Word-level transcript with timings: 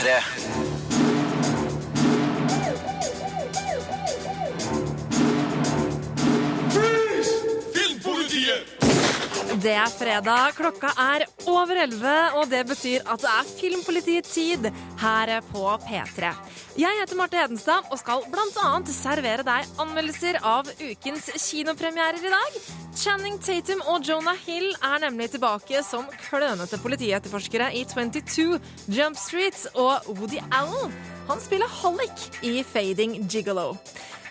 P3. 0.00 0.69
Det 9.50 9.72
er 9.74 9.90
fredag, 9.90 10.52
klokka 10.54 10.92
er 10.94 11.24
over 11.50 11.74
11, 11.82 12.10
og 12.38 12.44
det 12.52 12.60
betyr 12.68 13.02
at 13.10 13.18
det 13.18 13.30
er 13.32 13.48
Filmpolitiet-tid 13.58 14.68
her 15.00 15.32
på 15.48 15.64
P3. 15.88 16.30
Jeg 16.78 16.98
heter 17.00 17.18
Marte 17.18 17.40
Hedenstad 17.40 17.88
og 17.90 17.98
skal 17.98 18.22
bl.a. 18.30 18.68
servere 18.94 19.42
deg 19.42 19.66
anmeldelser 19.82 20.38
av 20.46 20.70
ukens 20.78 21.26
kinopremierer 21.48 22.22
i 22.22 22.30
dag. 22.30 22.60
Channing 22.94 23.40
Tatum 23.42 23.82
og 23.90 24.06
Jonah 24.06 24.38
Hill 24.46 24.70
er 24.86 25.02
nemlig 25.02 25.32
tilbake 25.34 25.82
som 25.82 26.06
klønete 26.28 26.78
politietterforskere 26.78 27.72
i 27.74 27.82
22 27.90 28.54
Jump 28.86 29.18
Street, 29.18 29.66
og 29.74 30.06
Woody 30.14 30.38
Allen 30.54 30.94
han 31.26 31.42
spiller 31.42 31.78
Hollick 31.82 32.42
i 32.46 32.60
Fading 32.62 33.18
Gigolo. 33.26 33.72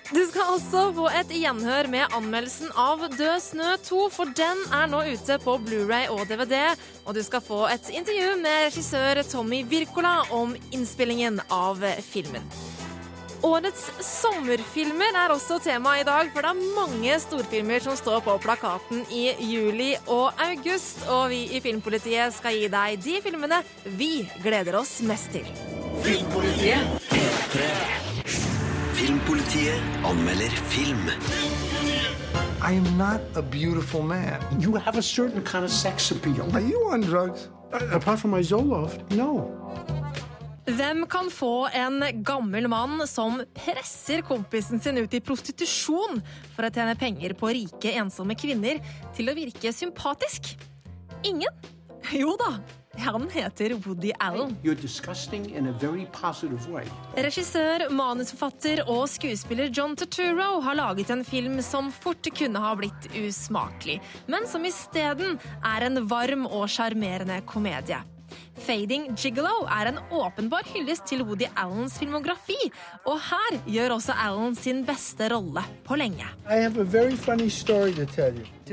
Du 0.09 0.23
skal 0.25 0.55
også 0.55 0.87
få 0.97 1.03
et 1.13 1.29
gjenhør 1.37 1.85
med 1.93 2.15
anmeldelsen 2.17 2.71
av 2.73 3.03
Død 3.13 3.43
snø 3.45 3.75
2, 3.85 3.99
for 4.09 4.31
den 4.33 4.63
er 4.73 4.87
nå 4.89 5.03
ute 5.05 5.35
på 5.43 5.53
Blu-ray 5.61 6.07
og 6.09 6.23
DVD. 6.31 6.73
Og 7.05 7.13
du 7.13 7.21
skal 7.21 7.43
få 7.45 7.67
et 7.69 7.91
intervju 7.93 8.31
med 8.41 8.71
regissør 8.71 9.21
Tommy 9.29 9.61
Wirkola 9.69 10.23
om 10.33 10.55
innspillingen 10.73 11.37
av 11.53 11.85
filmen. 12.07 12.41
Årets 13.45 13.85
sommerfilmer 14.03 15.13
er 15.15 15.31
også 15.31 15.59
tema 15.63 15.93
i 16.01 16.07
dag, 16.07 16.33
for 16.33 16.41
det 16.41 16.55
er 16.55 16.73
mange 16.73 17.21
storfilmer 17.21 17.85
som 17.85 17.93
står 17.95 18.25
på 18.25 18.39
plakaten 18.41 19.05
i 19.13 19.29
juli 19.45 19.93
og 20.07 20.33
august. 20.41 21.05
Og 21.05 21.29
vi 21.35 21.45
i 21.53 21.61
Filmpolitiet 21.61 22.33
skal 22.35 22.57
gi 22.57 22.65
deg 22.73 22.97
de 23.05 23.21
filmene 23.29 23.61
vi 23.85 24.25
gleder 24.41 24.81
oss 24.81 24.97
mest 25.05 25.29
til. 25.37 25.45
Filmpolitiet 26.01 26.97
anmelder 30.03 30.51
film. 30.67 31.09
I 32.61 32.73
am 32.73 32.97
not 32.97 33.21
a 33.35 33.41
beautiful 33.41 34.01
man. 34.01 34.41
You 34.59 34.75
have 34.75 34.97
a 34.97 35.01
certain 35.01 35.41
kind 35.41 35.63
of 35.63 35.71
sex 35.71 36.11
appeal. 36.11 36.45
Are 36.53 36.61
you 36.61 36.89
on 36.91 37.01
drugs? 37.01 37.49
Uh, 37.71 37.79
apart 37.91 38.19
from 38.19 38.31
my 38.31 38.41
Zoloft, 38.41 38.99
no. 39.11 39.55
Hvem 40.65 41.05
kan 41.07 41.29
få 41.31 41.69
en 41.73 42.23
gammel 42.23 42.67
mann 42.67 43.07
som 43.07 43.39
presser 43.55 44.21
kompisen 44.21 44.79
sin 44.79 44.97
ut 44.97 45.13
i 45.13 45.21
prostitusjon 45.21 46.19
for 46.55 46.67
å 46.67 46.69
tjene 46.69 46.93
penger 46.99 47.33
på 47.39 47.49
rike, 47.55 47.95
ensomme 47.97 48.35
kvinner, 48.37 48.77
til 49.15 49.31
å 49.31 49.37
virke 49.37 49.71
sympatisk? 49.73 50.53
Ingen? 51.23 51.71
Jo 52.13 52.35
da, 52.39 52.59
han 52.97 53.29
heter 53.29 53.73
Woody 53.85 54.11
Allen. 54.19 54.55
Regissør, 57.15 57.89
manusforfatter 57.93 58.83
og 58.87 59.03
skuespiller 59.09 59.71
John 59.73 59.95
Turturro 59.95 60.61
har 60.65 60.77
laget 60.79 61.09
en 61.13 61.23
film 61.25 61.61
som 61.65 61.91
fort 61.91 62.29
kunne 62.37 62.59
ha 62.59 62.75
blitt 62.79 63.09
usmakelig, 63.15 63.99
men 64.27 64.47
som 64.47 64.65
isteden 64.65 65.37
er 65.63 65.89
en 65.89 66.05
varm 66.09 66.47
og 66.47 66.69
sjarmerende 66.69 67.41
komedie. 67.45 68.01
Fading 68.63 69.09
Gigolo 69.17 69.65
er 69.71 69.89
en 69.91 69.99
åpenbar 70.13 70.67
hyllest 70.73 71.05
til 71.09 71.23
Woody 71.27 71.47
Allens 71.57 71.97
filmografi, 71.99 72.57
og 73.07 73.19
her 73.29 73.57
gjør 73.69 73.95
også 73.97 74.15
Allen 74.19 74.57
sin 74.57 74.83
beste 74.87 75.29
rolle 75.31 75.63
på 75.87 75.97
lenge. 75.99 76.27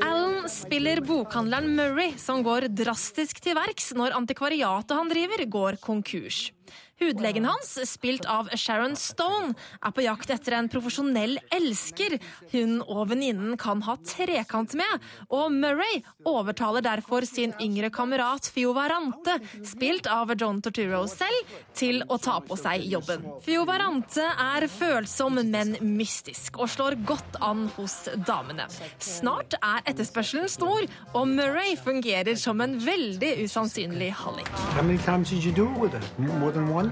Allen 0.07 0.51
spiller 0.53 1.03
bokhandleren 1.07 1.71
Murray, 1.79 2.17
som 2.21 2.43
går 2.47 2.69
drastisk 2.75 3.41
til 3.45 3.57
verks 3.59 3.93
når 3.97 4.17
antikvariatet 4.19 4.97
han 4.99 5.13
driver, 5.13 5.47
går 5.59 5.81
konkurs. 5.83 6.51
Hudlegen 6.97 7.45
hans, 7.45 7.75
spilt 7.91 8.25
av 8.25 8.49
Sharon 8.57 8.97
Stone, 8.97 9.53
er 9.85 9.93
på 9.93 10.05
jakt 10.07 10.31
etter 10.33 10.55
en 10.57 10.69
profesjonell 10.73 11.37
elsker 11.53 12.17
hun 12.55 12.79
og 12.87 13.11
venninnen 13.11 13.59
kan 13.61 13.83
ha 13.85 13.99
trekant 14.01 14.73
med, 14.79 15.05
og 15.29 15.53
Murray 15.53 16.01
overtaler 16.25 16.85
derfor 16.87 17.27
sin 17.29 17.53
yngre 17.61 17.91
kamerat 17.93 18.49
Fio 18.49 18.73
Varante, 18.77 19.37
spilt 19.67 20.09
av 20.09 20.33
John 20.41 20.63
Torturo 20.65 21.03
selv, 21.11 21.53
til 21.77 22.01
å 22.09 22.17
ta 22.17 22.39
på 22.41 22.57
seg 22.57 22.87
jobben. 22.89 23.27
Fio 23.45 23.67
Varante 23.69 24.25
er 24.33 24.65
følsom, 24.73 25.43
men 25.53 25.77
mystisk, 25.85 26.57
og 26.63 26.73
slår 26.73 26.97
godt 27.05 27.37
an 27.45 27.67
hos 27.77 28.07
damene. 28.25 28.71
Snart 29.05 29.59
er 29.61 29.85
etterspørselen 29.93 30.49
stor, 30.49 30.89
og 31.13 31.29
Murray 31.29 31.77
fungerer 31.77 32.41
som 32.41 32.65
en 32.65 32.79
veldig 32.81 33.35
usannsynlig 33.45 34.15
hallik. 34.23 34.49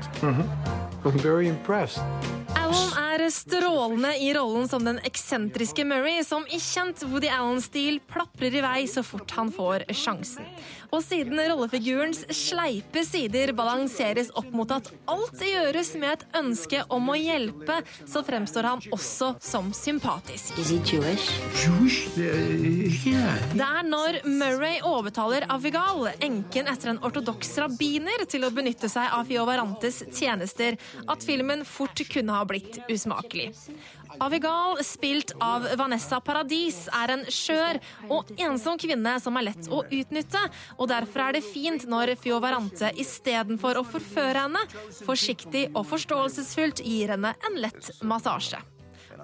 Mm-hmm. 0.03 1.09
I'm 1.09 1.19
very 1.19 1.49
impressed. 1.49 2.01
Allen 2.59 2.93
er 2.99 3.25
strålende 3.31 4.11
i 4.19 4.31
rollen 4.35 4.69
som 4.69 4.85
den 4.85 4.99
eksentriske 5.07 5.85
Murray, 5.87 6.25
som 6.25 6.47
i 6.47 6.59
kjent 6.63 7.03
Woody 7.09 7.31
Allen-stil 7.33 8.01
plaprer 8.11 8.55
i 8.55 8.63
vei 8.65 8.81
så 8.91 9.03
fort 9.07 9.31
han 9.37 9.53
får 9.55 9.87
sjansen. 9.95 10.47
Og 10.95 11.03
siden 11.03 11.41
rollefigurens 11.51 12.23
sleipe 12.35 13.03
sider 13.07 13.51
balanseres 13.57 14.31
opp 14.39 14.51
mot 14.55 14.71
at 14.75 14.91
alt 15.11 15.43
gjøres 15.43 15.93
med 15.99 16.13
et 16.13 16.37
ønske 16.39 16.83
om 16.95 17.11
å 17.11 17.17
hjelpe, 17.19 17.81
så 18.07 18.23
fremstår 18.27 18.69
han 18.71 18.85
også 18.95 19.33
som 19.43 19.73
sympatisk. 19.75 20.55
Jewish? 20.85 21.33
Jewish? 21.59 22.07
Uh, 22.15 23.09
yeah. 23.09 23.43
Det 23.55 23.67
er 23.67 23.89
når 23.89 24.21
Murray 24.29 24.79
overtaler 24.87 25.49
Avigal, 25.51 26.13
enken 26.23 26.71
etter 26.71 26.93
en 26.95 27.03
ortodoks 27.05 27.57
rabbiner, 27.65 28.27
til 28.31 28.47
å 28.47 28.53
benytte 28.55 28.89
seg 28.93 29.11
av 29.11 29.27
Fiovarantes 29.29 30.03
tjenester, 30.15 30.79
at 31.11 31.27
filmen 31.27 31.67
fort 31.67 32.05
kunne 32.11 32.35
ha 32.39 32.44
blitt 32.49 32.79
usmakelig. 32.91 33.51
Avigal, 34.23 34.79
spilt 34.87 35.35
av 35.43 35.67
Vanessa 35.79 36.21
Paradis, 36.25 36.85
er 36.95 37.15
en 37.17 37.25
skjør 37.31 37.81
og 38.15 38.31
ensom 38.39 38.79
kvinne 38.81 39.17
som 39.23 39.39
er 39.41 39.49
lett 39.51 39.71
å 39.71 39.83
utnytte, 39.85 40.43
og 40.79 40.91
derfor 40.93 41.27
er 41.27 41.39
det 41.39 41.45
fint 41.47 41.89
når 41.91 42.15
Fiovarante 42.21 42.93
istedenfor 43.01 43.81
å 43.81 43.87
forføre 43.89 44.47
henne, 44.47 44.63
forsiktig 45.05 45.67
og 45.75 45.89
forståelsesfullt 45.91 46.85
gir 46.85 47.17
henne 47.17 47.35
en 47.49 47.61
lett 47.61 47.91
massasje. 48.07 48.63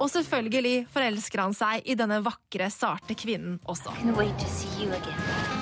Og 0.00 0.08
selvfølgelig 0.08 0.86
forelsker 0.92 1.42
han 1.44 1.56
seg 1.56 1.84
i 1.84 1.96
denne 1.98 2.22
vakre, 2.24 2.70
sarte 2.72 3.16
kvinnen 3.18 3.60
også. 3.68 3.92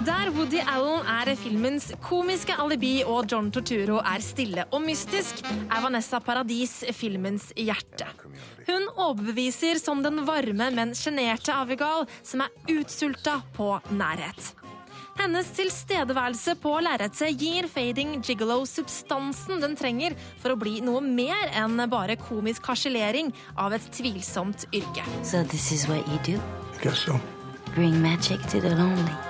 Der 0.09 0.31
Woody 0.33 0.63
Allen 0.65 1.05
er 1.05 1.29
filmens 1.37 1.91
komiske 2.01 2.55
alibi 2.57 3.03
og 3.05 3.27
John 3.29 3.51
Torturo 3.53 3.99
er 4.01 4.23
stille 4.25 4.65
og 4.73 4.81
mystisk, 4.81 5.43
er 5.45 5.83
Vanessa 5.85 6.17
Paradis 6.25 6.79
filmens 6.97 7.51
hjerte. 7.53 8.07
Hun 8.65 8.87
overbeviser 8.95 9.77
som 9.77 10.01
den 10.01 10.23
varme, 10.25 10.71
men 10.73 10.97
sjenerte 10.97 11.53
Avigal 11.53 12.09
som 12.23 12.41
er 12.47 12.73
utsulta 12.79 13.37
på 13.53 13.69
nærhet. 14.01 14.55
Hennes 15.21 15.53
tilstedeværelse 15.61 16.57
på 16.63 16.73
lerretet 16.89 17.37
gir 17.37 17.69
Fading 17.69 18.23
Gigolo 18.25 18.63
substansen 18.65 19.61
den 19.61 19.77
trenger 19.77 20.17
for 20.41 20.57
å 20.57 20.61
bli 20.65 20.79
noe 20.89 21.05
mer 21.05 21.53
enn 21.53 21.85
bare 21.93 22.17
komisk 22.25 22.73
harselering 22.73 23.35
av 23.61 23.77
et 23.77 23.93
tvilsomt 23.93 24.71
yrke. 24.73 25.05
So 25.21 25.45
this 25.45 25.69
is 25.69 25.85
what 25.85 26.01
you 26.09 26.23
do? 26.25 26.41
I 26.41 26.85
guess 26.87 27.05
so. 27.05 27.21
Bring 27.75 28.01
magic 28.01 28.41
to 28.49 28.63
the 28.65 28.73
lonely. 28.73 29.28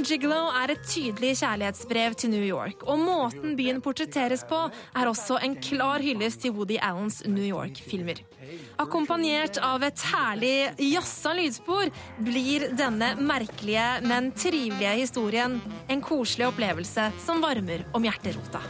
Fading 0.00 0.16
Gigolo 0.16 0.46
er 0.56 0.70
et 0.72 0.84
tydelig 0.88 1.34
kjærlighetsbrev 1.42 2.14
til 2.16 2.30
New 2.32 2.40
York, 2.40 2.86
og 2.88 3.02
måten 3.02 3.52
byen 3.58 3.82
portretteres 3.84 4.46
på, 4.48 4.56
er 4.96 5.10
også 5.10 5.36
en 5.44 5.58
klar 5.60 6.00
hyllest 6.00 6.40
til 6.40 6.54
Woody 6.56 6.78
Allens 6.80 7.18
New 7.26 7.44
York-filmer. 7.44 8.22
Akkompagnert 8.80 9.60
av 9.60 9.84
et 9.84 10.00
herlig 10.08 10.54
jazza 10.86 11.34
lydspor 11.36 11.92
blir 12.16 12.70
denne 12.80 13.12
merkelige, 13.20 14.00
men 14.08 14.32
trivelige 14.32 14.96
historien 15.02 15.60
en 15.92 16.00
koselig 16.00 16.48
opplevelse 16.48 17.10
som 17.20 17.44
varmer 17.44 17.84
om 17.92 18.08
hjerterota. 18.08 18.64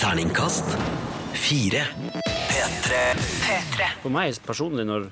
Terningkast 0.00 0.78
fire. 1.36 1.84
P3. 2.50 2.98
P3. 3.44 3.88
For 4.02 4.12
meg 4.14 4.36
personlig, 4.46 4.86
når, 4.88 5.08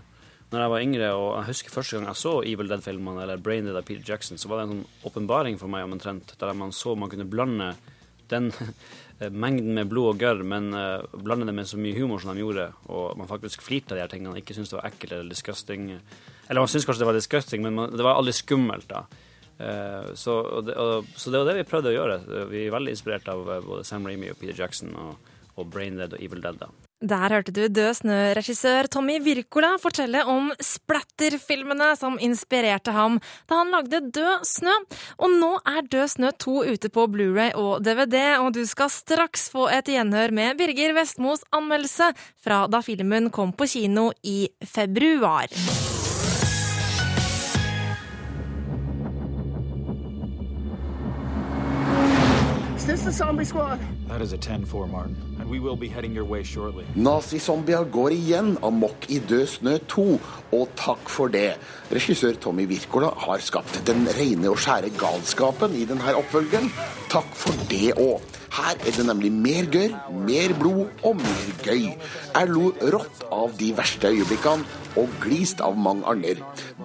når 0.53 0.65
jeg 0.65 0.73
var 0.73 0.85
yngre, 0.87 1.11
og 1.19 1.31
jeg 1.39 1.49
husker 1.51 1.75
første 1.75 1.97
gang 1.97 2.09
jeg 2.09 2.21
så 2.21 2.35
Evil 2.43 2.71
Dead-filmene, 2.71 3.25
eller 3.25 3.43
Brain 3.43 3.69
Dead 3.69 3.77
av 3.79 3.87
Peter 3.87 4.15
Jackson, 4.15 4.41
så 4.41 4.51
var 4.51 4.61
det 4.61 4.67
en 4.67 4.77
sånn 4.77 5.11
åpenbaring 5.11 5.59
for 5.61 5.73
meg 5.73 5.87
omtrent, 5.87 6.37
der 6.41 6.57
man 6.59 6.75
så 6.75 6.97
man 6.99 7.13
kunne 7.13 7.29
blande 7.29 7.75
den 8.33 8.51
mengden 9.45 9.77
med 9.77 9.91
blod 9.91 10.15
og 10.15 10.23
gørr, 10.23 10.41
men 10.49 10.73
uh, 10.75 11.05
blande 11.23 11.47
det 11.49 11.55
med 11.57 11.69
så 11.71 11.79
mye 11.81 11.97
humor 11.97 12.23
som 12.23 12.33
de 12.33 12.43
gjorde, 12.43 12.71
og 12.91 13.19
man 13.21 13.31
faktisk 13.31 13.63
flirte 13.63 13.95
av 13.95 14.01
de 14.01 14.05
her 14.07 14.15
tingene, 14.15 14.41
ikke 14.41 14.57
syntes 14.57 14.73
det 14.73 14.81
var 14.81 14.89
ekkelt 14.91 15.15
eller 15.15 15.31
disgusting. 15.31 15.93
Eller 16.49 16.65
man 16.65 16.73
syntes 16.73 16.89
kanskje 16.89 17.05
det 17.05 17.11
var 17.13 17.21
disgusting, 17.21 17.63
men 17.67 17.79
man, 17.79 17.95
det 17.95 18.07
var 18.07 18.19
aldri 18.19 18.35
skummelt, 18.37 18.89
da. 18.91 19.05
Uh, 19.55 20.11
så, 20.19 20.41
og 20.41 20.67
det, 20.67 20.75
og, 20.81 21.13
så 21.15 21.31
det 21.31 21.41
var 21.41 21.53
det 21.53 21.61
vi 21.61 21.69
prøvde 21.69 21.93
å 21.93 21.95
gjøre. 21.95 22.19
Vi 22.51 22.65
er 22.65 22.75
veldig 22.75 22.97
inspirert 22.97 23.31
av 23.31 23.47
uh, 23.47 23.61
både 23.63 23.87
Sam 23.87 24.09
Raimi 24.09 24.33
og 24.33 24.41
Peter 24.41 24.65
Jackson 24.65 24.97
og, 24.99 25.31
og 25.57 25.71
Brain 25.71 25.97
Dead 26.01 26.13
og 26.17 26.23
Evil 26.23 26.43
Dead. 26.45 26.59
da. 26.61 26.71
Der 27.05 27.29
hørte 27.35 27.53
du 27.53 27.67
Død 27.69 27.99
snø-regissør 27.99 28.89
Tommy 28.89 29.19
Wirkola 29.21 29.75
fortelle 29.83 30.23
om 30.31 30.49
splatterfilmene 30.63 31.91
som 32.01 32.17
inspirerte 32.23 32.95
ham 32.97 33.19
da 33.51 33.59
han 33.61 33.73
lagde 33.75 34.01
Død 34.15 34.47
snø. 34.49 34.73
Og 35.19 35.37
nå 35.37 35.53
er 35.69 35.85
Død 35.93 36.15
snø 36.17 36.33
2 36.47 36.57
ute 36.73 36.93
på 36.95 37.07
Blu-ray 37.13 37.53
og 37.61 37.85
DVD, 37.85 38.39
og 38.41 38.55
du 38.57 38.63
skal 38.67 38.93
straks 38.93 39.51
få 39.53 39.69
et 39.69 39.91
gjenhør 39.91 40.33
med 40.33 40.57
Birger 40.61 40.97
Vestmos 40.97 41.45
anmeldelse 41.53 42.15
fra 42.41 42.65
da 42.73 42.81
filmen 42.85 43.29
kom 43.35 43.53
på 43.53 43.69
kino 43.69 44.11
i 44.23 44.47
februar. 44.65 45.53
Nazizombier 56.97 57.85
går 57.93 58.15
igjen 58.17 58.55
amok 58.65 59.09
i 59.13 59.19
Død 59.29 59.45
snø 59.59 59.75
2, 59.93 60.05
og 60.57 60.71
takk 60.79 61.11
for 61.13 61.33
det. 61.35 61.59
Regissør 61.93 62.39
Tommy 62.41 62.65
Wirkola 62.71 63.11
har 63.27 63.45
skapt 63.45 63.77
den 63.89 64.07
rene 64.17 64.49
og 64.49 64.57
skjære 64.65 64.95
galskapen 65.01 65.77
i 65.77 65.85
denne 65.91 66.17
oppfølgeren. 66.17 66.71
Takk 67.13 67.29
for 67.37 67.67
det 67.69 67.93
òg. 68.01 68.25
Her 68.55 68.79
er 68.79 68.97
det 68.97 69.05
nemlig 69.09 69.33
mer 69.35 69.69
gørr, 69.75 69.99
mer 70.25 70.55
blod 70.61 71.05
og 71.05 71.17
mer 71.19 71.49
gøy. 71.67 71.91
Jeg 71.91 72.53
lo 72.55 72.71
rått 72.95 73.25
av 73.35 73.53
de 73.59 73.73
verste 73.77 74.15
øyeblikkene, 74.15 74.65
og 75.01 75.11
glist 75.23 75.63
av 75.65 75.79
mange 75.79 76.07
andre. 76.11 76.37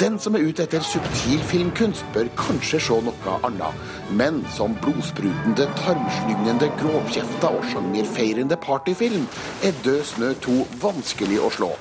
Den 0.02 0.18
som 0.22 0.36
er 0.36 0.46
ute 0.48 0.66
etter 0.66 0.84
subtil 0.86 1.44
filmkunst, 1.52 2.06
bør 2.16 2.32
kanskje 2.40 2.82
se 2.88 3.00
noe 3.06 3.36
annet. 3.48 3.84
Men 4.12 4.42
som 4.56 4.78
blodsprutende, 4.84 5.70
tarmslyngende, 5.82 6.72
grovkjefta 6.82 7.54
og 7.58 7.68
sjangerfeirende 7.74 8.58
partyfilm 8.64 9.28
er 9.66 9.78
Død 9.86 10.04
snø 10.14 10.34
2 10.48 10.58
vanskelig 10.82 11.40
å 11.44 11.54
slå. 11.54 11.72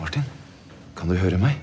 Martin, 0.00 0.26
kan 0.98 1.08
du 1.08 1.16
høre 1.20 1.40
meg? 1.40 1.60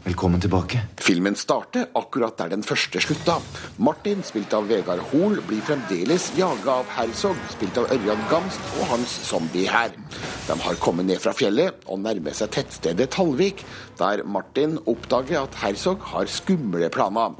Velkommen 0.00 0.40
tilbake. 0.40 0.80
Filmen 0.96 1.34
starter 1.36 1.90
akkurat 1.92 2.38
der 2.38 2.48
den 2.48 2.62
første 2.64 3.02
slutta. 3.04 3.34
Martin, 3.76 4.22
spilt 4.24 4.54
av 4.56 4.64
Vegard 4.70 5.02
Hoel, 5.10 5.42
blir 5.44 5.60
fremdeles 5.60 6.30
jaga 6.38 6.78
av 6.80 6.88
Herzog, 6.96 7.36
spilt 7.52 7.76
av 7.76 7.90
Ørjan 7.92 8.22
Gamst, 8.30 8.62
og 8.80 8.88
hans 8.94 9.18
zombiehær. 9.28 9.92
De 10.46 10.56
har 10.64 10.80
kommet 10.80 11.04
ned 11.10 11.20
fra 11.20 11.34
fjellet 11.36 11.84
og 11.84 12.00
nærmer 12.00 12.32
seg 12.32 12.48
tettstedet 12.56 13.10
Talvik, 13.12 13.60
der 14.00 14.24
Martin 14.24 14.78
oppdager 14.88 15.42
at 15.42 15.60
Herzog 15.60 16.00
har 16.14 16.32
skumle 16.32 16.88
planer. 16.88 17.36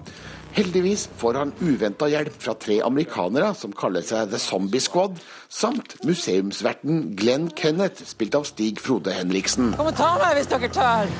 Heldigvis 0.50 1.04
får 1.20 1.36
han 1.38 1.52
uventa 1.62 2.08
hjelp 2.10 2.34
fra 2.42 2.56
tre 2.58 2.80
amerikanere 2.82 3.52
som 3.54 3.70
kaller 3.76 4.02
seg 4.02 4.32
The 4.32 4.40
Zombie 4.42 4.82
Squad, 4.82 5.20
samt 5.46 5.94
museumsverten 6.06 7.12
Glenn 7.18 7.46
Kenneth, 7.54 8.02
spilt 8.10 8.34
av 8.34 8.48
Stig 8.48 8.80
Frode 8.82 9.14
Henriksen. 9.14 9.70
Kom 9.78 9.90
og 9.92 9.98
ta 9.98 10.10
meg 10.18 10.34
hvis 10.38 10.50
dere 10.50 10.70
tør! 10.74 11.12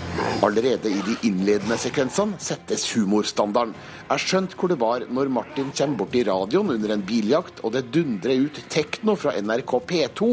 Allerede 0.46 0.90
i 0.90 1.02
de 1.06 1.16
innledende 1.28 1.78
sekvensene 1.78 2.40
settes 2.42 2.88
humorstandarden. 2.96 3.76
Jeg 4.10 4.26
skjønte 4.26 4.58
hvor 4.58 4.72
det 4.72 4.80
var 4.82 5.06
når 5.06 5.30
Martin 5.30 5.70
kommer 5.70 6.02
bort 6.02 6.18
i 6.18 6.26
radioen 6.26 6.74
under 6.74 6.96
en 6.96 7.06
biljakt, 7.06 7.62
og 7.62 7.76
det 7.76 7.86
dundrer 7.94 8.48
ut 8.48 8.64
tekno 8.72 9.14
fra 9.14 9.36
NRK 9.38 9.76
P2. 9.92 10.32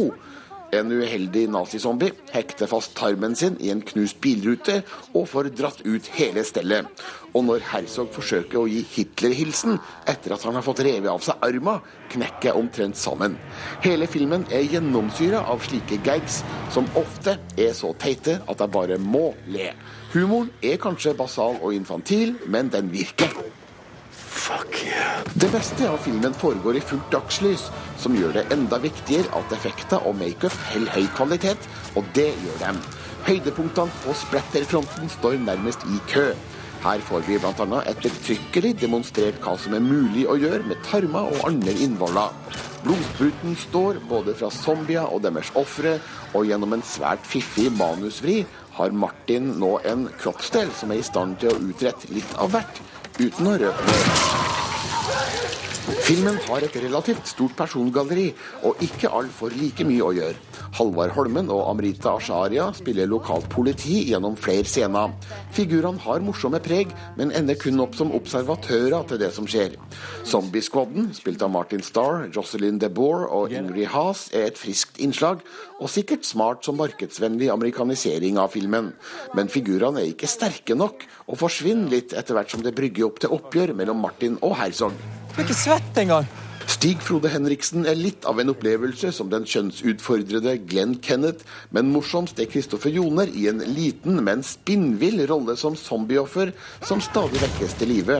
En 0.75 0.89
uheldig 0.91 1.45
nazizombie 1.47 2.11
hekter 2.33 2.67
fast 2.67 2.91
tarmen 2.97 3.35
sin 3.39 3.55
i 3.63 3.69
en 3.71 3.79
knust 3.87 4.19
bilrute 4.19 4.81
og 5.13 5.29
får 5.31 5.53
dratt 5.55 5.79
ut 5.85 6.09
hele 6.17 6.43
stellet. 6.43 6.89
Og 7.31 7.45
når 7.47 7.63
Herzog 7.69 8.09
forsøker 8.11 8.59
å 8.59 8.65
gi 8.67 8.81
Hitler-hilsen 8.91 9.77
etter 10.09 10.35
at 10.35 10.43
han 10.43 10.57
har 10.57 10.65
fått 10.65 10.83
revet 10.83 11.07
av 11.11 11.23
seg 11.23 11.39
armen, 11.47 11.79
knekker 12.11 12.49
jeg 12.49 12.59
omtrent 12.59 12.99
sammen. 12.99 13.37
Hele 13.85 14.09
filmen 14.11 14.43
er 14.51 14.67
gjennomsyra 14.67 15.45
av 15.47 15.63
slike 15.63 16.01
gags 16.03 16.41
som 16.75 16.89
ofte 16.99 17.37
er 17.55 17.71
så 17.77 17.93
teite 18.01 18.41
at 18.43 18.59
jeg 18.59 18.73
bare 18.73 18.99
må 18.99 19.29
le. 19.47 19.71
Humoren 20.11 20.51
er 20.65 20.81
kanskje 20.83 21.15
basal 21.15 21.61
og 21.61 21.75
infantil, 21.77 22.35
men 22.47 22.73
den 22.73 22.91
virker. 22.91 23.31
Det 25.37 25.49
beste 25.53 25.89
av 25.89 25.97
filmen 26.01 26.33
foregår 26.33 26.77
i 26.77 26.83
fullt 26.83 27.11
dagslys, 27.13 27.67
som 28.01 28.15
gjør 28.17 28.35
det 28.37 28.45
enda 28.53 28.79
viktigere 28.81 29.29
at 29.37 29.53
effekter 29.55 30.03
og 30.05 30.17
makeup 30.19 30.55
holder 30.71 30.93
høy 30.95 31.07
kvalitet, 31.17 31.67
og 31.95 32.05
det 32.17 32.29
gjør 32.43 32.61
dem. 32.61 32.79
Høydepunktene 33.27 34.01
på 34.03 34.15
splatterfronten 34.15 35.09
står 35.17 35.39
nærmest 35.43 35.85
i 35.91 35.99
kø. 36.11 36.29
Her 36.83 37.01
får 37.01 37.25
vi 37.25 37.39
bl.a. 37.41 37.79
ettertrykkelig 37.89 38.75
demonstrert 38.81 39.39
hva 39.43 39.55
som 39.59 39.73
er 39.73 39.83
mulig 39.83 40.27
å 40.29 40.37
gjøre 40.37 40.67
med 40.69 40.83
tarmer 40.85 41.31
og 41.33 41.47
andre 41.49 41.73
innvoller. 41.83 42.35
Blodspruten 42.85 43.57
står 43.57 43.99
både 44.07 44.35
fra 44.37 44.51
zombier 44.53 45.09
og 45.09 45.25
deres 45.25 45.49
ofre, 45.57 45.97
og 46.37 46.45
gjennom 46.47 46.77
en 46.77 46.85
svært 46.85 47.25
fiffig 47.27 47.71
manusvri 47.75 48.43
har 48.77 48.93
Martin 48.93 49.55
nå 49.57 49.73
en 49.89 50.05
kroppsdel 50.21 50.71
som 50.77 50.93
er 50.93 51.01
i 51.01 51.09
stand 51.09 51.39
til 51.41 51.51
å 51.51 51.59
utrette 51.71 52.13
litt 52.13 52.37
av 52.37 52.53
hvert, 52.53 52.81
uten 53.17 53.53
å 53.53 53.59
røpe 53.65 53.89
noe. 53.89 54.66
Fire! 55.07 55.57
Filmen 55.87 56.35
har 56.49 56.63
et 56.65 56.73
relativt 56.83 57.29
stort 57.31 57.53
persongalleri, 57.55 58.33
og 58.67 58.81
ikke 58.83 59.07
all 59.07 59.29
får 59.31 59.53
like 59.55 59.85
mye 59.87 60.03
å 60.03 60.09
gjøre. 60.17 60.39
Halvard 60.75 61.13
Holmen 61.15 61.47
og 61.53 61.61
Amrita 61.69 62.17
Asharia 62.17 62.65
spiller 62.75 63.07
lokalt 63.07 63.47
politi 63.53 64.01
gjennom 64.09 64.35
flere 64.35 64.67
scener. 64.67 65.13
Figurene 65.55 66.01
har 66.03 66.19
morsomme 66.25 66.59
preg, 66.63 66.91
men 67.15 67.31
ender 67.31 67.55
kun 67.61 67.79
opp 67.79 67.95
som 67.95 68.11
observatører 68.17 69.07
til 69.07 69.21
det 69.21 69.29
som 69.35 69.47
skjer. 69.47 69.77
Zombie-squaden, 70.27 71.13
spilt 71.15 71.45
av 71.45 71.53
Martin 71.55 71.85
Starr, 71.85 72.27
Jocelyn 72.35 72.81
DeBoer 72.83 73.23
og 73.31 73.55
Ingrid 73.55 73.87
Haas, 73.93 74.25
er 74.35 74.49
et 74.49 74.59
friskt 74.59 74.99
innslag, 74.99 75.45
og 75.79 75.93
sikkert 75.93 76.27
smart 76.27 76.67
som 76.67 76.75
markedsvennlig 76.81 77.47
amerikanisering 77.53 78.41
av 78.43 78.51
filmen. 78.57 78.91
Men 79.39 79.53
figurene 79.53 80.03
er 80.03 80.11
ikke 80.11 80.27
sterke 80.27 80.75
nok, 80.75 81.07
og 81.31 81.39
forsvinner 81.39 81.95
litt 81.95 82.17
etter 82.17 82.35
hvert 82.35 82.51
som 82.51 82.65
det 82.65 82.75
brygger 82.75 83.07
opp 83.07 83.23
til 83.23 83.39
oppgjør 83.39 83.71
mellom 83.79 84.03
Martin 84.03 84.35
og 84.43 84.59
Herzog. 84.59 84.99
Du 85.37 85.43
er 85.43 85.51
ikke 85.51 85.53
svett 85.53 85.97
engang. 86.01 86.25
Stig 86.65 87.03
Frode 87.05 87.29
Henriksen 87.29 87.83
er 87.85 87.93
litt 87.93 88.23
av 88.25 88.39
en 88.41 88.49
opplevelse 88.49 89.11
som 89.13 89.27
den 89.29 89.43
kjønnsutfordrede 89.45 90.55
Glenn 90.65 90.95
Kenneth, 91.05 91.45
men 91.69 91.91
morsomst 91.93 92.41
er 92.41 92.49
Kristoffer 92.49 92.89
Joner 92.89 93.29
i 93.29 93.45
en 93.51 93.61
liten, 93.61 94.17
men 94.25 94.41
spinnvill 94.41 95.21
rolle 95.29 95.53
som 95.61 95.77
zombieoffer 95.77 96.55
som 96.81 97.05
stadig 97.05 97.37
vekkes 97.43 97.77
til 97.77 97.93
live. 97.93 98.17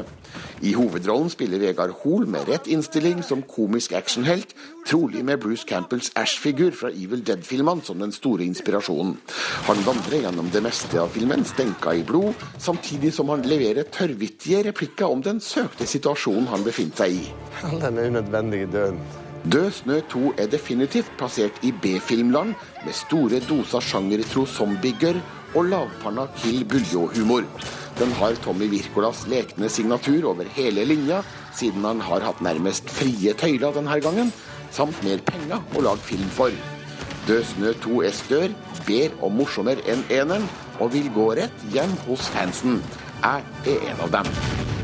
I 0.66 0.74
hovedrollen 0.74 1.30
spiller 1.30 1.62
Vegard 1.62 1.94
Hoel 2.02 2.26
med 2.30 2.48
rett 2.50 2.68
innstilling 2.72 3.22
som 3.26 3.44
komisk 3.46 3.94
actionhelt, 3.98 4.56
trolig 4.88 5.22
med 5.26 5.42
Bruce 5.44 5.68
Campbells 5.70 6.10
Ash-figur 6.18 6.74
fra 6.78 6.90
Evil 6.90 7.22
Dead-filmene 7.26 7.86
som 7.86 8.02
den 8.02 8.16
store 8.16 8.48
inspirasjonen. 8.48 9.18
Han 9.68 9.86
vandrer 9.86 10.26
gjennom 10.26 10.50
det 10.54 10.64
meste 10.66 11.00
av 11.02 11.14
filmen 11.14 11.46
stenka 11.46 11.94
i 11.94 12.04
blod, 12.08 12.34
samtidig 12.58 13.14
som 13.14 13.30
han 13.34 13.46
leverer 13.46 13.90
tørrvittige 13.94 14.66
replikker 14.72 15.14
om 15.14 15.24
den 15.26 15.44
søkte 15.44 15.86
situasjonen 15.90 16.50
han 16.52 16.66
befinner 16.66 17.06
seg 17.06 17.22
i. 17.22 17.24
All 17.68 17.80
den 17.84 18.02
unødvendige 18.08 18.74
døden. 18.74 19.02
Død 19.48 19.72
snø 19.72 20.02
2 20.12 20.34
er 20.42 20.50
definitivt 20.52 21.12
plassert 21.20 21.62
i 21.64 21.70
B-filmland, 21.72 22.56
med 22.84 22.96
store 22.98 23.40
doser 23.48 23.84
sjangertro 23.86 24.44
zombiegørr 24.50 25.22
og 25.58 25.72
lavpanna 25.72 26.28
kill 26.38 26.62
buljo-humor. 26.70 27.48
Den 27.98 28.12
har 28.20 28.38
Tommy 28.44 28.68
Wirkolas 28.70 29.24
lekne 29.32 29.70
signatur 29.74 30.30
over 30.30 30.50
hele 30.54 30.86
linja, 30.86 31.24
siden 31.58 31.86
han 31.88 32.02
har 32.06 32.26
hatt 32.28 32.44
nærmest 32.46 32.92
frie 32.94 33.34
tøyler 33.34 33.74
denne 33.74 33.98
gangen, 34.06 34.30
samt 34.72 35.02
mer 35.06 35.24
penger 35.26 35.64
å 35.74 35.86
lage 35.88 36.06
film 36.12 36.30
for. 36.38 36.54
Død 37.28 37.44
snø 37.56 37.74
2 37.84 38.02
er 38.08 38.16
større, 38.16 38.54
bedre 38.86 39.18
og 39.26 39.34
morsommere 39.40 39.84
enn 39.90 40.06
eneren, 40.14 40.48
og 40.78 40.94
vil 40.94 41.10
gå 41.16 41.32
rett 41.42 41.70
hjem 41.74 41.98
hos 42.06 42.30
fansen. 42.38 42.84
Jeg 43.24 43.74
er 43.74 43.88
en 43.92 44.06
av 44.06 44.20
dem. 44.20 44.77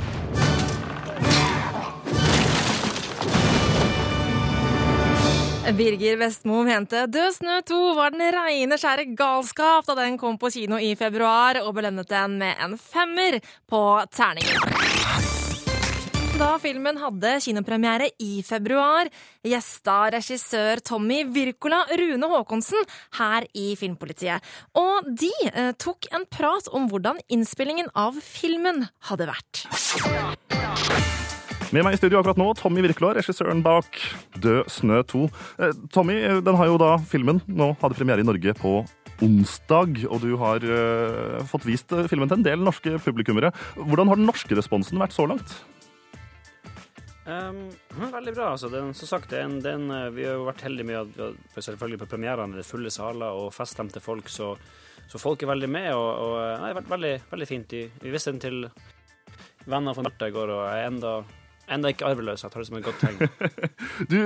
Birger 5.72 6.17
Vestmo 6.20 6.60
mente 6.67 7.05
Død 7.08 7.38
snø 7.38 7.62
2 7.63 7.77
var 7.96 8.12
den 8.12 8.25
reine 8.36 8.75
skjære 8.75 9.05
galskap 9.15 9.88
da 9.88 9.96
den 10.01 10.17
kom 10.20 10.36
på 10.36 10.50
kino 10.51 10.75
i 10.75 10.91
februar, 11.00 11.62
og 11.63 11.77
belønnet 11.77 12.10
den 12.10 12.36
med 12.41 12.60
en 12.60 12.75
femmer 12.75 13.39
på 13.72 13.79
terningen. 14.12 14.60
Da 16.36 16.50
filmen 16.60 17.00
hadde 17.00 17.32
kinopremiere 17.46 18.10
i 18.20 18.41
februar, 18.43 19.08
gjesta 19.46 19.98
regissør 20.17 20.84
Tommy 20.84 21.22
Wirkola 21.32 21.86
Rune 21.96 22.27
Haakonsen 22.34 22.84
her 23.22 23.48
i 23.55 23.72
Filmpolitiet. 23.79 24.43
Og 24.75 25.08
de 25.08 25.32
eh, 25.53 25.72
tok 25.79 26.12
en 26.12 26.27
prat 26.27 26.67
om 26.75 26.89
hvordan 26.91 27.24
innspillingen 27.32 27.93
av 27.96 28.20
filmen 28.20 28.84
hadde 29.08 29.32
vært. 29.32 29.63
Med 31.74 31.82
meg 31.82 31.96
i 31.96 31.98
studio 31.98 32.20
akkurat 32.20 32.38
nå, 32.38 32.46
Tommy 32.53 32.84
Wirkola, 32.86 33.15
regissøren 33.18 33.63
bak 33.65 33.96
Død 34.38 34.68
snø 34.70 35.00
2. 35.10 35.22
Eh, 35.58 35.72
Tommy, 35.89 36.20
eh, 36.22 36.42
den 36.46 36.60
har 36.60 36.70
jo 36.70 36.75
da 36.77 37.00
filmen 37.10 37.39
nå 37.50 37.72
hadde 37.80 37.98
premiere 37.98 38.22
i 38.22 38.27
Norge 38.27 38.53
på 38.60 38.74
onsdag, 39.25 40.03
og 40.06 40.22
du 40.22 40.36
har 40.38 40.62
eh, 40.62 41.39
fått 41.50 41.65
vist 41.65 41.89
filmen 42.12 42.30
til 42.30 42.38
en 42.38 42.46
del 42.46 42.62
norske 42.62 42.94
publikummere. 43.01 43.50
Hvordan 43.74 44.12
har 44.12 44.22
den 44.22 44.30
norske 44.30 44.53
responsen 44.53 45.01
vært 45.01 45.18
så 45.18 45.25
langt? 45.25 45.58
Um, 47.25 47.65
veldig 47.98 48.38
bra. 48.38 48.53
altså. 48.53 48.70
Den, 48.70 48.94
som 48.94 49.15
sagt, 49.15 49.34
den, 49.34 49.58
den, 49.65 49.89
vi 50.13 50.30
har 50.30 50.38
jo 50.38 50.46
vært 50.51 50.62
heldige 50.70 50.92
med 50.94 51.01
at 51.01 51.38
vi 51.58 51.68
selvfølgelig 51.72 52.03
på 52.06 52.12
premierene 52.13 52.62
er 52.62 52.70
fulle 52.70 52.94
saler 52.94 53.34
og 53.34 53.50
feststemte 53.56 54.03
folk, 54.03 54.30
så, 54.30 54.53
så 55.10 55.18
folk 55.18 55.42
er 55.42 55.56
veldig 55.58 55.74
med. 55.74 55.94
Og, 55.98 56.10
og 56.22 56.42
nei, 56.44 56.68
det 56.68 56.75
har 56.75 56.82
vært 56.84 56.98
veldig, 57.00 57.15
veldig 57.34 57.53
fint. 57.58 57.80
Vi 57.98 58.13
viste 58.13 58.36
den 58.36 58.46
til 58.46 58.68
venner 59.65 59.98
fra 59.98 60.06
Marta 60.06 60.30
i 60.30 60.36
går, 60.36 60.53
og 60.53 60.68
jeg 60.68 60.84
er 60.84 60.94
enda, 60.94 61.22
enda 61.75 61.94
ikke 61.94 62.08
arveløs. 62.10 62.44
Jeg 62.46 62.53
tar 62.53 62.63
det 62.63 62.70
som 62.70 62.77
et 62.80 62.86
godt 62.86 63.01
tegn. 63.03 63.18
Du, 64.13 64.20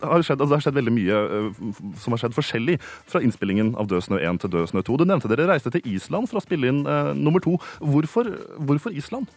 har 0.00 0.22
skjedd, 0.24 0.40
altså 0.40 0.48
det 0.48 0.56
har 0.56 0.64
skjedd 0.64 0.78
veldig 0.78 0.94
mye 0.96 1.16
eh, 1.20 1.64
som 2.00 2.14
har 2.14 2.22
skjedd 2.22 2.36
forskjellig 2.36 2.76
fra 2.80 3.20
innspillingen 3.24 3.74
av 3.80 3.90
Død 3.90 4.06
snø 4.06 4.20
1 4.30 4.40
til 4.44 4.52
Død 4.54 4.70
snø 4.72 4.84
2. 4.86 4.96
Du 5.00 5.04
nevnte 5.08 5.30
dere 5.32 5.48
reiste 5.50 5.72
til 5.74 5.84
Island 5.92 6.30
for 6.30 6.40
å 6.40 6.44
spille 6.44 6.70
inn 6.72 6.82
uh, 6.88 7.12
nummer 7.16 7.42
to. 7.44 7.58
Hvorfor, 7.84 8.30
hvorfor 8.64 8.96
Island? 8.96 9.28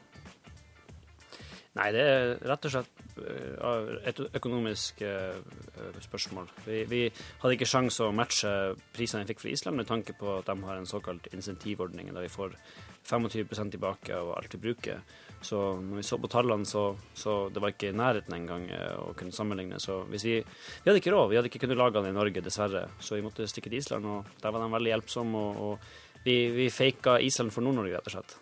Nei, 1.74 1.88
det 1.90 2.02
er 2.06 2.32
rett 2.46 2.66
og 2.68 2.74
slett 2.76 3.16
øh, 3.18 3.96
et 4.06 4.20
økonomisk 4.38 5.02
øh, 5.02 5.40
spørsmål. 6.06 6.52
Vi, 6.68 6.84
vi 6.86 7.00
hadde 7.42 7.56
ikke 7.56 7.70
sjanse 7.70 8.06
å 8.06 8.14
matche 8.14 8.52
prisene 8.94 9.24
vi 9.24 9.32
fikk 9.32 9.42
fra 9.42 9.54
Island, 9.56 9.82
med 9.82 9.90
tanke 9.90 10.14
på 10.20 10.36
at 10.38 10.52
de 10.52 10.68
har 10.68 10.78
en 10.78 10.90
såkalt 10.90 11.32
insentivordning, 11.34 12.12
der 12.14 12.28
vi 12.28 12.30
får 12.30 12.54
25% 13.10 13.74
tilbake 13.74 14.14
av 14.14 14.36
alt 14.36 14.54
vi 14.54 14.62
bruker. 14.68 15.02
Så 15.44 15.64
når 15.82 16.00
vi 16.00 16.06
så 16.08 16.22
på 16.22 16.30
tallene, 16.32 16.70
så, 16.70 16.86
så 17.18 17.50
det 17.50 17.66
var 17.66 17.74
ikke 17.74 17.90
i 17.90 17.98
nærheten 17.98 18.38
engang 18.38 18.70
øh, 18.70 19.10
å 19.10 19.10
kunne 19.18 19.34
sammenligne. 19.34 19.82
Så 19.82 20.04
hvis 20.14 20.30
vi, 20.30 20.38
vi 20.46 20.92
hadde 20.92 21.02
ikke 21.02 21.18
råd, 21.18 21.32
vi 21.34 21.42
hadde 21.42 21.50
ikke 21.50 21.66
kunnet 21.66 21.82
lage 21.82 21.98
den 21.98 22.14
i 22.14 22.16
Norge, 22.20 22.46
dessverre. 22.46 22.86
Så 23.02 23.18
vi 23.18 23.26
måtte 23.26 23.50
stikke 23.50 23.74
til 23.74 23.82
Island, 23.82 24.06
og 24.06 24.38
der 24.46 24.54
var 24.54 24.62
de 24.62 24.72
veldig 24.78 24.94
hjelpsomme. 24.94 25.42
Og, 25.42 25.68
og 25.74 26.24
vi, 26.24 26.38
vi 26.54 26.70
faka 26.70 27.18
Island 27.18 27.52
for 27.52 27.66
Nord-Norge, 27.66 27.98
rett 27.98 28.14
og 28.14 28.20
slett. 28.20 28.38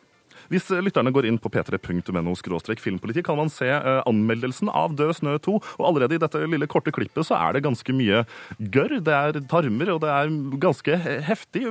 Hvis 0.51 0.70
eh, 0.72 0.81
lytterne 0.84 1.13
går 1.15 1.27
inn 1.29 1.39
på 1.41 1.51
p3.no 1.51 2.36
filmpolitikk, 2.81 3.25
kan 3.27 3.39
man 3.39 3.51
se 3.51 3.70
eh, 3.72 4.01
anmeldelsen 4.10 4.70
av 4.70 4.96
Død 5.00 5.15
snø 5.22 5.38
2. 5.39 5.58
Og 5.79 5.86
allerede 5.88 6.17
i 6.17 6.22
dette 6.22 6.43
lille 6.46 6.67
korte 6.67 6.93
klippet 6.93 7.27
så 7.27 7.38
er 7.39 7.55
det 7.55 7.65
ganske 7.65 7.96
mye 7.96 8.24
gørr. 8.60 9.00
Det 9.00 9.15
er 9.15 9.41
tarmer, 9.51 9.93
og 9.96 10.01
det 10.03 10.12
er 10.12 10.34
ganske 10.62 10.98
heftig. 11.27 11.67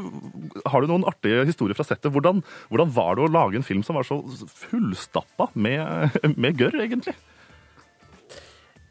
Har 0.67 0.81
du 0.81 0.91
noen 0.91 1.07
artige 1.09 1.45
historier 1.49 1.77
fra 1.77 1.87
settet? 1.87 2.13
Hvordan, 2.13 2.45
hvordan 2.73 2.95
var 2.97 3.17
det 3.17 3.27
å 3.27 3.33
lage 3.33 3.61
en 3.61 3.67
film 3.67 3.85
som 3.87 3.99
var 3.99 4.09
så 4.09 4.23
fullstappa 4.65 5.51
med, 5.55 6.17
med 6.41 6.57
gørr, 6.61 6.81
egentlig? 6.81 7.17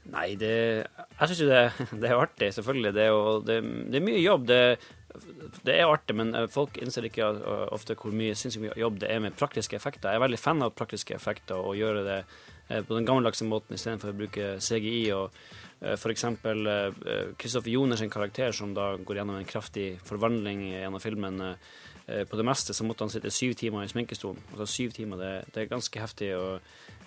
Nei, 0.09 0.33
det 0.41 0.53
Jeg 0.89 1.29
syns 1.29 1.41
jo 1.43 1.49
det, 1.49 1.63
det 2.01 2.09
er 2.09 2.21
artig, 2.21 2.53
selvfølgelig. 2.55 2.93
Det 2.95 3.09
jo, 3.09 3.19
det, 3.45 3.59
det 3.91 3.99
er 3.99 4.05
mye 4.05 4.21
jobb. 4.23 4.47
Det, 4.49 4.61
det 5.65 5.73
er 5.73 5.89
artig, 5.89 6.15
men 6.17 6.33
eh, 6.37 6.47
folk 6.51 6.77
innser 6.81 7.07
ikke 7.07 7.25
uh, 7.39 7.65
ofte 7.73 7.95
hvor 7.97 8.13
mye 8.15 8.35
mye 8.61 8.77
jobb 8.77 8.99
det 9.01 9.09
er 9.09 9.23
med 9.23 9.37
praktiske 9.37 9.77
effekter. 9.77 10.11
Jeg 10.11 10.19
er 10.19 10.25
veldig 10.25 10.39
fan 10.39 10.61
av 10.65 10.75
praktiske 10.77 11.15
effekter 11.15 11.57
og 11.57 11.77
gjøre 11.79 12.03
det 12.05 12.19
eh, 12.19 12.83
på 12.85 12.95
den 12.95 13.07
gammeldagse 13.07 13.47
måten 13.49 13.75
istedenfor 13.77 14.13
å 14.13 14.19
bruke 14.19 14.51
CGI. 14.61 15.01
og 15.17 15.33
f.eks. 15.79 16.25
Kristoffer 17.39 17.71
Joners 17.71 18.01
karakter, 18.11 18.51
som 18.51 18.73
da 18.75 18.97
går 18.97 19.21
gjennom 19.21 19.37
en 19.39 19.47
kraftig 19.47 19.93
forvandling 20.03 20.65
gjennom 20.73 20.99
filmen. 20.99 21.41
eh, 21.41 22.23
På 22.27 22.37
det 22.37 22.45
meste 22.45 22.73
så 22.73 22.83
måtte 22.83 23.05
han 23.05 23.13
sitte 23.13 23.31
syv 23.31 23.55
timer 23.55 23.85
i 23.85 23.91
sminkestolen. 23.91 24.43
Altså 24.51 24.67
syv 24.67 24.93
timer, 24.97 25.17
det, 25.17 25.33
det 25.53 25.63
er 25.63 25.73
ganske 25.73 26.01
heftig. 26.03 26.35
og 26.35 26.59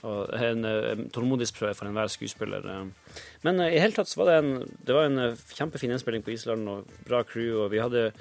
og 0.03 0.35
en, 0.35 0.65
eh, 0.69 0.91
en 0.93 1.09
tålmodighetsprøve 1.15 1.75
for 1.79 1.89
enhver 1.89 2.11
skuespiller. 2.13 2.67
eh. 2.67 3.19
Men 3.43 3.61
eh, 3.61 3.75
i 3.77 3.81
hele 3.83 3.97
tatt 3.97 4.11
så 4.11 4.23
var 4.23 4.31
det 4.31 4.39
en, 4.43 4.53
det 4.87 4.95
var 4.95 5.09
en 5.09 5.37
kjempefin 5.55 5.95
innspilling 5.95 6.25
på 6.27 6.35
Island, 6.35 6.69
og 6.69 6.87
bra 7.09 7.23
crew. 7.23 7.65
Og 7.65 7.71
vi 7.71 7.83
hadde 7.83 8.13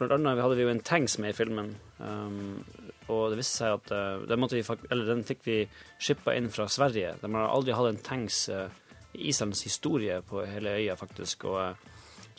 blant 0.00 0.14
annet 0.16 0.40
hadde 0.40 0.56
vi 0.56 0.64
jo 0.64 0.72
en 0.72 0.80
tanks 0.80 1.18
med 1.20 1.34
i 1.34 1.36
filmen. 1.36 1.74
Um, 2.00 2.62
og 3.12 3.32
det 3.32 3.40
viste 3.40 3.60
seg 3.60 3.74
at 3.76 3.90
uh, 3.92 4.22
den, 4.24 4.46
vi, 4.48 4.62
eller 4.90 5.10
den 5.10 5.26
fikk 5.28 5.42
vi 5.44 5.56
shippa 6.00 6.32
inn 6.38 6.48
fra 6.52 6.68
Sverige. 6.72 7.16
De 7.20 7.28
har 7.34 7.50
aldri 7.50 7.76
hatt 7.76 7.90
en 7.90 8.00
tanks 8.06 8.46
uh, 8.48 8.70
i 9.12 9.28
Islands 9.28 9.62
historie 9.66 10.20
på 10.22 10.44
hele 10.46 10.76
øya, 10.78 10.94
faktisk. 10.96 11.44
og 11.50 11.60
eh, 11.64 11.88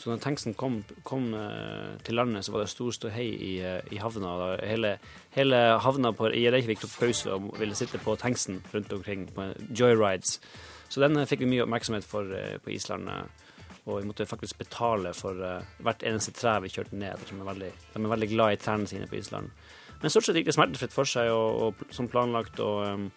så 0.02 0.10
når 0.10 0.22
tanksen 0.24 0.56
kom, 0.58 0.80
kom 1.06 1.28
eh, 1.38 1.98
til 2.02 2.18
landet, 2.18 2.46
så 2.46 2.56
var 2.56 2.64
det 2.64 2.72
stor 2.72 2.90
ståhei 2.96 3.28
i, 3.30 3.52
eh, 3.62 3.94
i 3.94 4.00
havna. 4.02 4.32
Hele, 4.66 4.96
hele 5.36 5.60
havna 5.84 6.10
på, 6.18 6.32
i 6.34 6.48
Reykjavik 6.50 6.82
tok 6.82 6.96
pause 7.04 7.36
og 7.36 7.52
ville 7.60 7.78
sitte 7.78 8.02
på 8.02 8.16
tanksen 8.18 8.64
rundt 8.74 8.96
omkring 8.98 9.28
på 9.36 9.52
joyrides. 9.70 10.40
Så 10.90 11.04
den 11.06 11.22
eh, 11.22 11.28
fikk 11.30 11.44
vi 11.46 11.52
mye 11.54 11.68
oppmerksomhet 11.68 12.08
for 12.08 12.34
på 12.64 12.74
Island. 12.74 13.10
og 13.86 14.02
vi 14.02 14.08
måtte 14.08 14.26
faktisk 14.26 14.58
betale 14.58 15.14
for 15.14 15.38
hvert 15.82 16.04
eneste 16.04 16.34
tre 16.34 16.60
vi 16.62 16.70
kjørte 16.70 16.98
ned. 16.98 17.22
De 17.30 17.38
er 17.38 17.46
veldig, 17.54 17.72
de 17.94 18.02
er 18.02 18.14
veldig 18.16 18.30
glad 18.30 18.54
i 18.54 18.62
trærne 18.62 18.88
sine 18.88 19.08
på 19.08 19.16
Island. 19.22 19.50
Men 20.02 20.10
stort 20.10 20.26
sett 20.26 20.36
gikk 20.36 20.50
det 20.50 20.58
smertefritt 20.58 20.94
for 20.94 21.06
seg 21.06 21.30
og, 21.30 21.62
og 21.62 21.94
som 21.94 22.10
planlagt. 22.10 22.60
og 22.60 23.12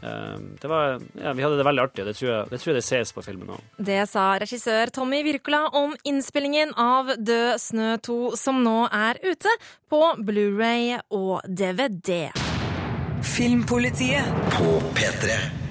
det 0.00 0.68
var, 0.68 1.00
ja, 1.22 1.32
Vi 1.32 1.42
hadde 1.42 1.56
det 1.58 1.66
veldig 1.66 1.82
artig, 1.82 2.04
og 2.04 2.10
det 2.10 2.16
tror 2.18 2.30
jeg 2.30 2.48
det, 2.50 2.60
tror 2.60 2.72
jeg 2.72 2.78
det 2.78 2.84
ses 2.86 3.12
på 3.16 3.24
filmen 3.24 3.52
òg. 3.56 3.62
Det 3.88 4.00
sa 4.10 4.26
regissør 4.42 4.92
Tommy 4.94 5.22
Wirkola 5.26 5.66
om 5.76 5.96
innspillingen 6.04 6.74
av 6.76 7.14
Død 7.16 7.60
snø 7.62 7.96
2, 8.06 8.18
som 8.38 8.62
nå 8.64 8.78
er 8.92 9.20
ute 9.24 9.52
på 9.90 10.02
Blu-ray 10.22 10.98
og 11.10 11.46
DVD. 11.48 12.28
Filmpolitiet 13.26 14.50
på 14.58 14.76
P3. 14.96 15.65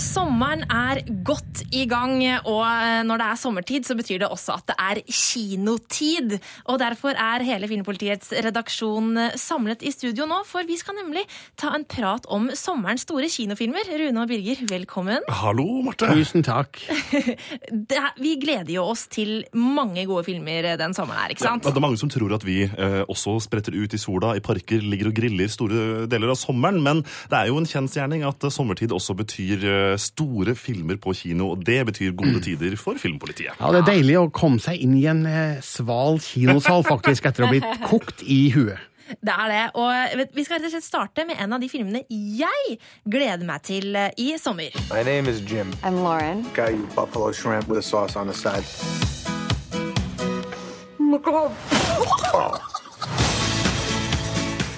Sommeren 0.00 0.62
er 0.72 1.02
godt 1.28 1.60
i 1.76 1.82
gang, 1.88 2.22
og 2.48 2.62
eh, 2.64 3.02
når 3.04 3.20
det 3.20 3.24
er 3.26 3.38
sommertid, 3.40 3.84
så 3.84 3.94
betyr 3.98 4.22
det 4.22 4.30
også 4.32 4.54
at 4.56 4.70
det 4.70 4.76
er 4.80 5.00
kinotid. 5.04 6.38
Og 6.72 6.78
derfor 6.80 7.12
er 7.20 7.44
hele 7.44 7.68
Filmpolitiets 7.68 8.32
redaksjon 8.46 9.10
eh, 9.20 9.36
samlet 9.36 9.84
i 9.84 9.92
studio 9.92 10.24
nå, 10.30 10.40
for 10.48 10.64
vi 10.68 10.78
skal 10.80 10.96
nemlig 10.96 11.26
ta 11.60 11.74
en 11.76 11.84
prat 11.84 12.24
om 12.32 12.48
sommerens 12.56 13.04
store 13.04 13.28
kinofilmer. 13.28 13.90
Rune 14.00 14.22
og 14.24 14.32
Birger, 14.32 14.62
velkommen. 14.70 15.26
Hallo, 15.42 15.66
Marte. 15.84 16.08
Tusen 16.16 16.46
takk. 16.46 16.80
Det 17.90 17.98
er, 17.98 18.14
vi 18.20 18.34
gleder 18.40 18.72
jo 18.72 18.86
oss 18.90 19.04
til 19.12 19.42
mange 19.56 20.06
gode 20.08 20.24
filmer 20.26 20.72
den 20.80 20.94
sommeren 20.96 21.20
her, 21.24 21.34
ikke 21.34 21.44
sant? 21.44 21.66
Ja, 21.66 21.74
det 21.74 21.80
er 21.80 21.84
mange 21.84 22.00
som 22.00 22.10
tror 22.12 22.32
at 22.38 22.46
vi 22.46 22.62
eh, 22.64 23.02
også 23.04 23.36
spretter 23.44 23.76
ut 23.76 23.94
i 23.94 24.00
sola, 24.00 24.32
i 24.38 24.44
parker, 24.44 24.80
ligger 24.80 25.10
og 25.12 25.20
griller 25.20 25.52
store 25.52 26.08
deler 26.10 26.32
av 26.32 26.40
sommeren, 26.40 26.80
men 26.84 27.04
det 27.04 27.36
er 27.36 27.50
jo 27.50 27.60
en 27.60 27.68
kjensgjerning 27.68 28.24
at 28.28 28.48
eh, 28.48 28.54
sommertid 28.54 28.96
også 28.96 29.18
betyr 29.18 29.68
eh, 29.68 29.89
store 29.98 30.54
filmer 30.54 30.96
på 31.00 31.14
kino, 31.16 31.50
og 31.54 31.64
det 31.66 31.80
betyr 31.86 32.12
gode 32.18 32.40
tider 32.44 32.76
for 32.76 32.94
filmpolitiet. 33.00 33.56
Ja, 33.58 33.72
Det 33.72 33.80
er 33.82 33.88
deilig 33.94 34.18
å 34.20 34.28
komme 34.30 34.60
seg 34.62 34.78
inn 34.84 34.94
i 34.98 35.06
en 35.10 35.24
eh, 35.26 35.58
sval 35.64 36.20
kinosal 36.22 36.84
faktisk, 36.86 37.26
etter 37.26 37.42
å 37.42 37.46
ha 37.48 37.52
blitt 37.56 37.82
kokt 37.88 38.22
i 38.22 38.50
huet. 38.54 38.78
Det 39.26 39.32
er 39.34 39.48
det. 39.50 39.62
Og 39.74 39.90
vi 40.36 40.44
skal 40.46 40.60
rett 40.60 40.68
og 40.68 40.70
slett 40.76 40.86
starte 40.86 41.24
med 41.26 41.34
en 41.42 41.52
av 41.56 41.58
de 41.58 41.66
filmene 41.68 42.04
jeg 42.06 42.76
gleder 43.10 43.42
meg 43.48 43.64
til 43.66 43.96
eh, 43.98 44.12
i 44.22 44.36
sommer. 44.38 44.70
My 44.92 45.02
name 45.02 45.26
is 45.26 45.40
Jim. 45.42 45.72
I'm 45.82 46.04
Lauren. 46.04 46.44
Got 46.54 46.70
you 46.76 46.86
buffalo 46.94 47.32
shrimp 47.32 47.66
with 47.66 47.78
a 47.78 47.82
sauce 47.82 48.14
on 48.14 48.28
the 48.28 48.34
side. 48.34 48.62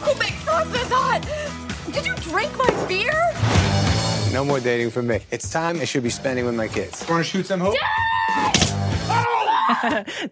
Who 0.03 0.15
makes 0.19 0.43
sauce 0.45 0.73
this 0.73 0.89
hot? 0.91 1.23
Did 1.93 2.07
you 2.07 2.15
drink 2.17 2.57
my 2.57 2.87
beer? 2.89 3.72
No 4.33 4.45
more 4.45 4.61
dating 4.61 4.91
for 4.91 5.03
me. 5.03 5.21
It's 5.31 5.51
time 5.53 5.77
I 5.83 5.85
should 5.85 6.03
be 6.03 6.11
spending 6.11 6.47
with 6.47 6.57
my 6.57 6.67
kids. 6.69 7.05
Wanna 7.09 7.23
shoot 7.23 7.47
some 7.47 7.61
hoop? 7.61 7.75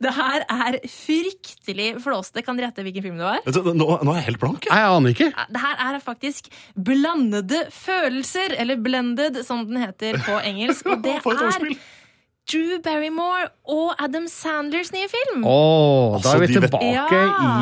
Det 0.00 0.10
her 0.14 0.44
er 0.48 0.76
fryktelig 0.88 1.88
flåste. 2.04 2.42
Kan 2.44 2.56
dere 2.58 2.70
gjette 2.70 2.84
hvilken 2.86 3.04
film 3.04 3.20
det 3.20 3.26
var? 3.26 3.40
Nå, 3.74 3.86
nå 4.04 4.12
er 4.14 4.20
jeg 4.20 4.26
helt 4.30 4.40
blank. 4.42 4.66
Jeg 4.70 4.88
aner 4.96 5.14
ikke. 5.14 5.28
Det 5.52 5.62
her 5.62 5.84
er 5.86 5.98
faktisk 6.04 6.48
Blandede 6.76 7.60
følelser, 7.74 8.56
eller 8.60 8.80
Blended 8.80 9.40
som 9.46 9.64
den 9.68 9.80
heter 9.84 10.20
på 10.24 10.38
engelsk. 10.48 10.86
Og 10.88 11.00
det 11.04 11.18
er. 11.20 11.74
Drew 12.50 12.78
Barrymore 12.82 13.48
og 13.70 13.92
Adam 14.02 14.24
Sandlers 14.30 14.90
nye 14.92 15.06
film. 15.10 15.44
Da 15.44 15.50
Altså, 16.18 16.32
er 16.34 16.40
vi 16.42 16.48
tilbake 16.56 16.88
Ja. 16.90 17.04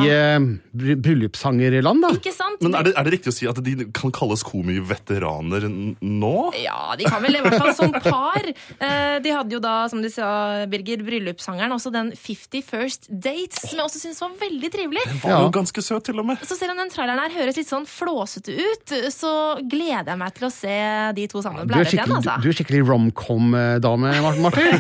i 0.00 0.08
uh, 0.08 0.46
bry- 0.72 0.96
bryllupssangerland, 1.04 2.00
da. 2.06 2.10
Ikke 2.16 2.32
sant? 2.32 2.62
Men 2.64 2.74
er 2.78 2.86
det, 2.88 2.94
er 2.96 3.04
det 3.04 3.12
riktig 3.18 3.32
å 3.32 3.36
si 3.36 3.48
at 3.50 3.58
de 3.64 3.74
kan 3.92 4.10
kalles 4.16 4.40
komiveteraner 4.46 5.66
nå? 6.00 6.32
Ja, 6.62 6.94
de 6.96 7.04
kan 7.04 7.20
vel 7.24 7.36
i 7.36 7.42
hvert 7.44 7.58
fall 7.60 7.74
som 7.76 7.92
par. 7.92 8.48
Uh, 8.80 9.18
De 9.24 9.34
hadde 9.34 9.52
jo 9.52 9.60
da, 9.60 9.74
som 9.92 10.00
du 10.00 10.08
sa, 10.12 10.64
Birger, 10.70 11.02
bryllupssangeren, 11.04 11.74
også 11.76 11.92
den 11.92 12.12
50 12.16 12.64
First 12.64 13.08
Dates, 13.12 13.60
som 13.68 13.76
jeg 13.78 13.84
også 13.84 14.00
syns 14.06 14.22
var 14.24 14.32
veldig 14.40 14.70
trivelig. 14.72 15.04
Var 15.22 15.30
Ja. 15.34 15.42
jo 15.44 15.52
ganske 15.58 15.82
søt, 15.84 16.04
til 16.08 16.18
og 16.22 16.26
med. 16.32 16.40
Så 16.48 16.56
selv 16.56 16.72
om 16.72 16.80
den 16.80 16.88
traileren 16.94 17.20
her 17.26 17.34
høres 17.42 17.56
litt 17.60 17.68
sånn 17.68 17.84
flåsete 17.88 18.54
ut, 18.56 18.96
så 19.12 19.34
gleder 19.68 20.14
jeg 20.14 20.18
meg 20.24 20.34
til 20.38 20.48
å 20.48 20.52
se 20.54 20.78
de 21.18 21.26
to 21.28 21.42
sammen. 21.44 21.66
Du 21.66 21.74
er 21.74 21.82
Blæret 21.82 21.92
igjen, 21.92 22.06
skikkelig, 22.06 22.16
altså. 22.22 22.40
du 22.42 22.48
er 22.48 22.56
skikkelig 22.56 22.82
romcom-dame, 22.88 24.14
Martin. 24.40 24.77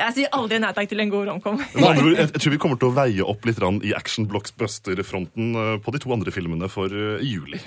Jeg 0.00 0.14
sier 0.16 0.30
aldri 0.36 0.60
nei 0.62 0.72
takk 0.76 0.90
til 0.90 1.02
en 1.02 1.12
god 1.12 1.30
romcom. 1.30 1.60
Jeg, 1.74 2.04
jeg 2.16 2.30
tror 2.36 2.54
vi 2.54 2.60
kommer 2.62 2.80
til 2.80 2.90
å 2.90 2.96
veie 2.96 3.26
opp 3.26 3.46
litt 3.48 3.60
i 3.84 3.92
action 3.96 4.28
blockbuster-fronten 4.30 5.52
eh, 5.54 5.74
på 5.84 5.92
de 5.94 6.00
to 6.02 6.12
andre 6.14 6.32
filmene 6.34 6.70
for 6.72 6.92
eh, 6.92 7.20
juli. 7.24 7.60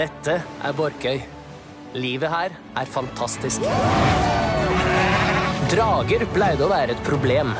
Dette 0.00 0.40
er 0.40 0.76
Borkøy. 0.76 1.20
Livet 1.98 2.30
her 2.30 2.54
er 2.78 2.88
fantastisk. 2.88 3.64
Drager 5.70 6.24
pleide 6.34 6.64
å 6.64 6.70
være 6.70 6.94
et 6.94 7.02
problem. 7.06 7.52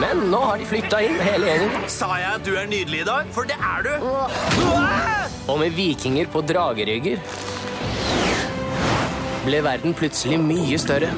Men 0.00 0.26
nå 0.28 0.40
har 0.42 0.58
de 0.60 0.66
flytta 0.68 0.98
inn, 1.04 1.14
hele 1.24 1.48
gjengen. 1.48 1.84
Sa 1.92 2.08
jeg 2.20 2.32
at 2.38 2.44
du 2.44 2.52
er 2.58 2.66
nydelig 2.68 3.04
i 3.04 3.06
dag? 3.08 3.28
For 3.32 3.48
det 3.48 3.56
er 3.56 3.86
du! 3.86 3.92
Og 5.46 5.60
med 5.60 5.76
vikinger 5.76 6.28
på 6.32 6.42
dragerygger 6.44 7.22
ble 9.46 9.62
verden 9.62 9.94
plutselig 9.94 10.40
mye 10.42 10.78
større. 10.80 11.12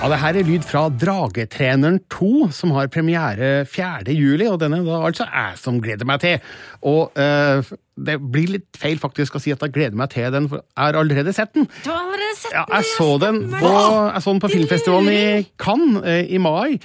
Ja, 0.00 0.08
det 0.08 0.18
her 0.22 0.36
er 0.40 0.46
lyd 0.48 0.64
fra 0.64 0.86
Dragetreneren 0.88 1.98
2, 2.08 2.48
som 2.56 2.70
har 2.72 2.88
premiere 2.88 3.66
4. 3.68 4.14
juli, 4.16 4.46
og 4.48 4.56
den 4.62 4.78
er 4.78 4.86
da 4.86 5.02
altså 5.04 5.26
jeg 5.28 5.58
som 5.60 5.76
gleder 5.84 6.08
meg 6.08 6.22
til. 6.22 6.38
Og 6.86 7.12
eh, 7.20 7.60
det 8.00 8.16
blir 8.32 8.54
litt 8.54 8.80
feil 8.80 8.96
faktisk 9.02 9.36
å 9.36 9.42
si 9.42 9.52
at 9.52 9.60
jeg 9.66 9.74
gleder 9.74 9.98
meg 10.00 10.08
til 10.14 10.30
den, 10.32 10.48
for 10.48 10.62
jeg 10.62 10.80
har 10.86 10.96
allerede 10.96 11.34
sett 11.36 11.52
den. 11.58 11.68
Du 11.84 11.90
har 11.92 12.00
allerede 12.06 12.38
sett 12.40 12.56
Ja, 12.56 12.64
jeg 12.78 12.88
så 12.94 13.10
den 13.20 13.42
på, 13.52 13.74
jeg 14.14 14.24
så 14.24 14.32
den 14.34 14.42
på 14.46 14.52
filmfestivalen 14.56 15.12
i 15.12 15.24
Cannes 15.60 16.04
eh, 16.08 16.24
i 16.32 16.40
mai. 16.40 16.78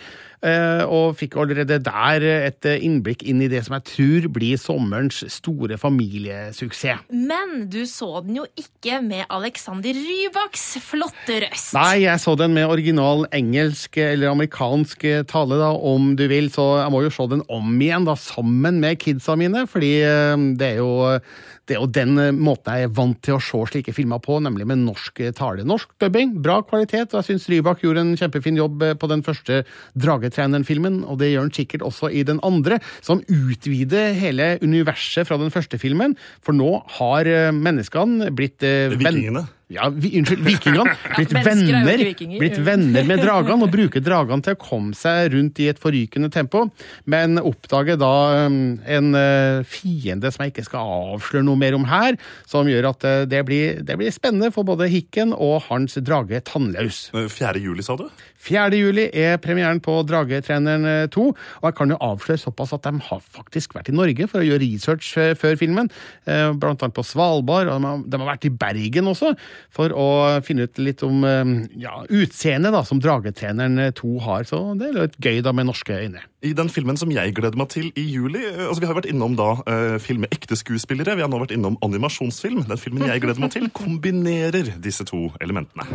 eh, 0.44 0.84
Og 0.84 1.16
fikk 1.18 1.38
allerede 1.42 1.80
der 1.82 2.26
et 2.50 2.68
eh, 2.68 2.84
innblikk 2.86 3.24
inn 3.26 3.40
i 3.42 3.48
det 3.50 3.64
som 3.66 3.78
jeg 3.78 3.86
tror 3.94 4.28
blir 4.36 4.60
sommerens 4.62 5.24
store 5.32 5.80
familiesuksess. 5.82 7.06
Men 7.10 7.66
du 7.72 7.80
så 7.90 8.20
den 8.26 8.38
jo 8.42 8.46
ikke 8.60 9.00
med 9.06 9.24
Alexander 9.34 9.96
Rybaks 9.96 10.66
flotte 10.86 11.40
røst. 11.46 11.74
Nei, 11.78 12.04
jeg 12.04 12.22
så 12.22 12.36
den 12.40 12.54
med 12.58 12.68
original 12.70 13.26
engelsk 13.36 13.98
eller 14.02 14.34
amerikansk 14.34 15.08
tale, 15.32 15.58
da, 15.62 15.72
om 15.76 16.12
du 16.20 16.26
vil, 16.32 16.52
så 16.54 16.68
jeg 16.84 16.94
må 16.94 17.02
jo 17.06 17.14
se 17.16 17.28
den 17.32 17.44
om 17.52 17.72
igjen, 17.82 18.06
da, 18.08 18.18
sammen 18.20 18.80
med 18.84 19.00
kidsa 19.02 19.38
mine, 19.40 19.66
fordi 19.72 19.85
eh, 20.04 20.48
det 20.60 20.72
er 20.74 20.82
jo 20.82 21.20
det 21.66 21.76
er 21.76 21.82
jo 21.82 21.90
den 21.90 22.20
eh, 22.22 22.34
måten 22.34 22.78
jeg 22.78 22.88
er 22.88 22.94
vant 22.94 23.18
til 23.26 23.38
å 23.38 23.42
se 23.42 23.62
slike 23.72 23.94
filmer 23.96 24.22
på, 24.22 24.38
nemlig 24.44 24.68
med 24.70 24.84
norsk 24.84 25.22
tale. 25.38 25.66
Norsk 25.66 25.96
dubbing, 26.02 26.36
bra 26.46 26.60
kvalitet, 26.66 27.14
og 27.14 27.22
jeg 27.22 27.30
syns 27.32 27.48
Rybak 27.50 27.82
gjorde 27.82 28.04
en 28.06 28.14
kjempefin 28.20 28.60
jobb 28.60 28.86
eh, 28.86 28.94
på 29.00 29.10
den 29.10 29.26
første 29.26 29.64
Dragetreneren-filmen, 29.98 31.02
og 31.10 31.20
det 31.22 31.32
gjør 31.32 31.48
han 31.48 31.56
sikkert 31.58 31.86
også 31.88 32.12
i 32.14 32.22
den 32.28 32.42
andre, 32.46 32.80
som 33.06 33.24
utvider 33.26 34.14
hele 34.18 34.56
universet 34.62 35.28
fra 35.30 35.40
den 35.42 35.54
første 35.54 35.82
filmen, 35.82 36.14
for 36.46 36.58
nå 36.58 36.72
har 37.00 37.30
eh, 37.30 37.52
menneskene 37.56 38.30
blitt 38.36 38.66
eh, 38.66 38.94
Vikingene. 38.94 39.48
Ja, 39.74 39.88
vi, 39.90 40.12
unnskyld, 40.20 40.44
vikingene. 40.46 40.94
Blitt 41.16 41.32
er 41.34 41.46
venner, 41.46 42.02
blitt 42.38 42.58
venner 42.62 43.08
med 43.08 43.24
dragene 43.24 43.66
og 43.66 43.72
bruker 43.74 44.04
dragene 44.04 44.46
til 44.46 44.54
å 44.54 44.60
komme 44.62 44.94
seg 44.98 45.32
rundt 45.34 45.58
i 45.64 45.72
et 45.72 45.82
forrykende 45.82 46.30
tempo, 46.34 46.68
men 47.10 47.40
oppdager 47.42 47.98
da 47.98 48.46
um, 48.46 48.76
en 48.86 49.18
uh, 49.18 49.66
fiende 49.66 50.30
som 50.30 50.46
jeg 50.46 50.54
ikke 50.54 50.68
skal 50.68 50.94
avsløre 51.16 51.48
noe 51.48 51.58
mer 51.58 51.78
om 51.78 51.88
her, 51.90 52.20
som 52.46 52.70
gjør 52.70 52.92
at 52.92 53.08
uh, 53.10 53.24
det, 53.30 53.42
blir, 53.48 53.82
det 53.88 53.98
blir 53.98 54.14
spennende 54.14 54.52
for 54.54 54.68
både 54.70 54.90
Hikken 54.92 55.34
og 55.34 55.64
hans 55.72 55.98
drage 55.98 56.44
Tannlaus. 56.46 57.08
4. 57.16 57.58
juli, 57.66 57.86
sa 57.86 57.98
du? 57.98 58.06
4. 58.46 58.78
juli 58.78 59.08
er 59.18 59.40
premieren 59.42 59.80
på 59.82 59.98
Dragetreneren 60.06 61.10
2, 61.10 61.26
og 61.26 61.66
jeg 61.66 61.78
kan 61.80 61.90
jo 61.90 61.98
avsløre 62.06 62.42
såpass 62.42 62.76
at 62.76 62.86
de 62.86 63.02
har 63.08 63.24
faktisk 63.24 63.74
vært 63.78 63.90
i 63.90 63.96
Norge 63.96 64.28
for 64.30 64.44
å 64.44 64.46
gjøre 64.46 64.62
research 64.62 65.16
eh, 65.22 65.34
før 65.40 65.58
filmen, 65.60 65.90
eh, 66.30 66.52
blant 66.54 66.84
annet 66.84 66.96
på 66.96 67.06
Svalbard, 67.06 67.72
og 67.72 68.06
de 68.06 68.20
har 68.22 68.30
vært 68.30 68.46
i 68.46 68.54
Bergen 68.54 69.10
også, 69.10 69.34
for 69.74 69.94
å 69.96 70.08
finne 70.46 70.68
ut 70.68 70.80
litt 70.82 71.04
om 71.06 71.24
eh, 71.28 71.44
ja, 71.82 71.98
utseendet 72.10 72.76
da, 72.76 72.84
som 72.88 73.02
Dragetreneren 73.04 73.94
2 73.96 74.14
har, 74.26 74.48
så 74.50 74.62
det 74.80 74.90
er 74.90 75.00
litt 75.00 75.20
gøy 75.22 75.42
da 75.46 75.54
med 75.56 75.70
norske 75.70 75.96
øyne. 75.96 76.24
I 76.46 76.54
den 76.58 76.70
filmen 76.70 77.00
som 77.00 77.12
jeg 77.14 77.34
gleder 77.38 77.58
meg 77.58 77.72
til 77.74 77.90
i 77.98 78.04
juli 78.06 78.44
eh, 78.44 78.68
altså 78.68 78.84
Vi 78.84 78.90
har 78.90 78.98
vært 78.98 79.10
innom 79.10 79.38
da 79.40 79.52
eh, 79.66 79.98
film 80.04 80.26
med 80.26 80.36
ekte 80.36 80.58
skuespillere. 80.60 81.18
Vi 81.18 81.26
har 81.26 81.32
nå 81.32 81.42
vært 81.42 81.56
innom 81.56 81.80
animasjonsfilm. 81.86 82.66
Den 82.70 82.82
filmen 82.82 83.08
jeg 83.10 83.24
gleder 83.24 83.42
meg 83.42 83.54
til, 83.56 83.70
kombinerer 83.74 84.76
disse 84.84 85.08
to 85.08 85.28
elementene. 85.42 85.88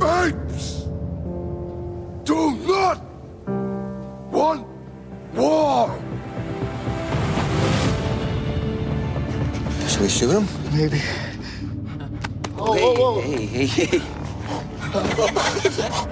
Apes! 0.00 0.86
Do 2.26 2.50
not 2.66 2.98
want 4.32 4.66
war! 5.34 6.15
Should 9.88 10.02
we 10.02 10.08
shoot 10.08 10.30
him? 10.30 10.46
Maybe. 10.72 11.00
Oh, 12.58 12.72
hey, 12.72 12.82
whoa, 12.82 12.94
whoa. 12.94 13.20
hey, 13.20 13.46
hey, 13.46 13.66
hey. 13.66 14.00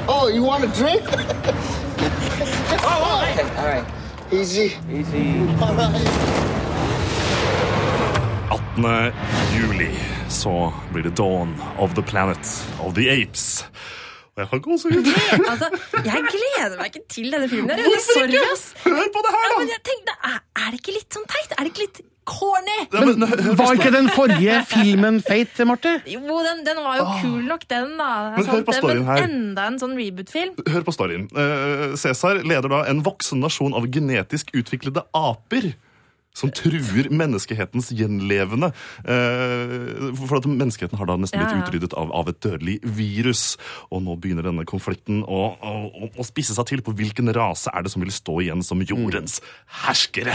oh, 0.08 0.30
you 0.32 0.42
want 0.42 0.64
a 0.64 0.68
drink? 0.68 1.02
Oh, 2.86 3.26
okay, 3.32 3.42
all 3.56 3.66
right. 3.66 3.84
Easy. 4.32 4.76
Easy. 4.90 5.38
All 5.60 5.74
right. 5.74 6.44
18. 8.50 9.12
juli 9.56 9.90
så 10.28 10.72
blir 10.92 11.02
det 11.02 11.16
Dawn 11.16 11.62
of 11.78 11.94
the 11.94 12.02
Planet 12.02 12.66
of 12.80 12.94
the 12.94 13.22
Apes. 13.22 13.66
Og 14.34 14.40
jeg 14.42 14.46
har 14.50 14.58
gåsehud. 14.58 15.06
Altså, 15.50 15.68
jeg 16.04 16.24
gleder 16.34 16.76
meg 16.78 16.86
ikke 16.86 17.04
til 17.08 17.30
denne 17.32 17.48
filmen. 17.48 17.70
Hvorfor 17.70 18.26
ikke? 18.26 18.40
Hør 18.84 19.06
på 19.14 19.22
det 19.26 19.30
her, 19.34 19.44
da! 19.44 19.52
Ja, 19.52 19.58
men 19.58 19.70
jeg 19.70 19.82
tenkte, 19.90 20.16
er, 20.30 20.40
er 20.62 20.66
det 20.70 20.80
ikke 20.82 20.96
litt 20.98 21.14
sånn 21.14 21.28
teit? 21.30 21.54
Er 21.54 21.62
det 21.62 21.70
ikke 21.74 21.86
litt 21.86 22.02
corny? 22.28 22.78
Men 22.92 23.24
var 23.58 23.76
ikke 23.76 23.92
den 23.94 24.10
forrige 24.12 24.58
filmen 24.70 25.20
feit, 25.24 25.54
Marte? 25.68 25.96
Jo, 26.10 26.20
den, 26.44 26.64
den 26.66 26.80
var 26.84 26.98
jo 27.00 27.06
kul 27.22 27.46
nok, 27.48 27.66
den, 27.70 27.94
da. 28.00 28.10
Men 28.36 28.50
hør 28.50 28.66
på 28.66 28.76
storyen 28.78 29.06
her. 29.08 29.24
Men 29.24 29.34
enda 29.34 29.66
en 29.70 29.80
sånn 29.82 29.96
reboot-film. 29.98 30.56
Hør 30.74 30.86
på 30.86 30.94
storyen. 30.96 31.26
Uh, 31.36 31.94
Cæsar 32.00 32.42
leder 32.44 32.70
da 32.72 32.84
en 32.90 33.02
voksen 33.06 33.42
nasjon 33.44 33.76
av 33.76 33.88
genetisk 33.92 34.54
utviklede 34.56 35.04
aper. 35.16 35.72
Som 36.34 36.50
truer 36.50 37.06
menneskehetens 37.14 37.92
gjenlevende. 37.94 38.72
Eh, 39.06 40.08
for 40.18 40.40
at 40.40 40.48
menneskeheten 40.50 40.98
har 40.98 41.06
da 41.06 41.14
nesten 41.20 41.38
blitt 41.40 41.54
ja. 41.54 41.60
utryddet 41.62 41.94
av, 41.98 42.10
av 42.10 42.30
et 42.32 42.40
dødelig 42.42 42.80
virus. 42.96 43.42
Og 43.94 44.02
nå 44.02 44.16
begynner 44.18 44.46
denne 44.48 44.64
konflikten 44.66 45.22
å, 45.22 45.42
å, 45.54 45.74
å- 46.10 46.26
spisse 46.26 46.56
seg 46.56 46.66
til 46.72 46.82
på 46.82 46.94
hvilken 46.98 47.30
rase 47.36 47.70
er 47.70 47.84
det 47.86 47.92
som 47.94 48.02
vil 48.02 48.10
stå 48.14 48.34
igjen 48.42 48.64
som 48.66 48.82
jordens 48.82 49.38
herskere. 49.84 50.34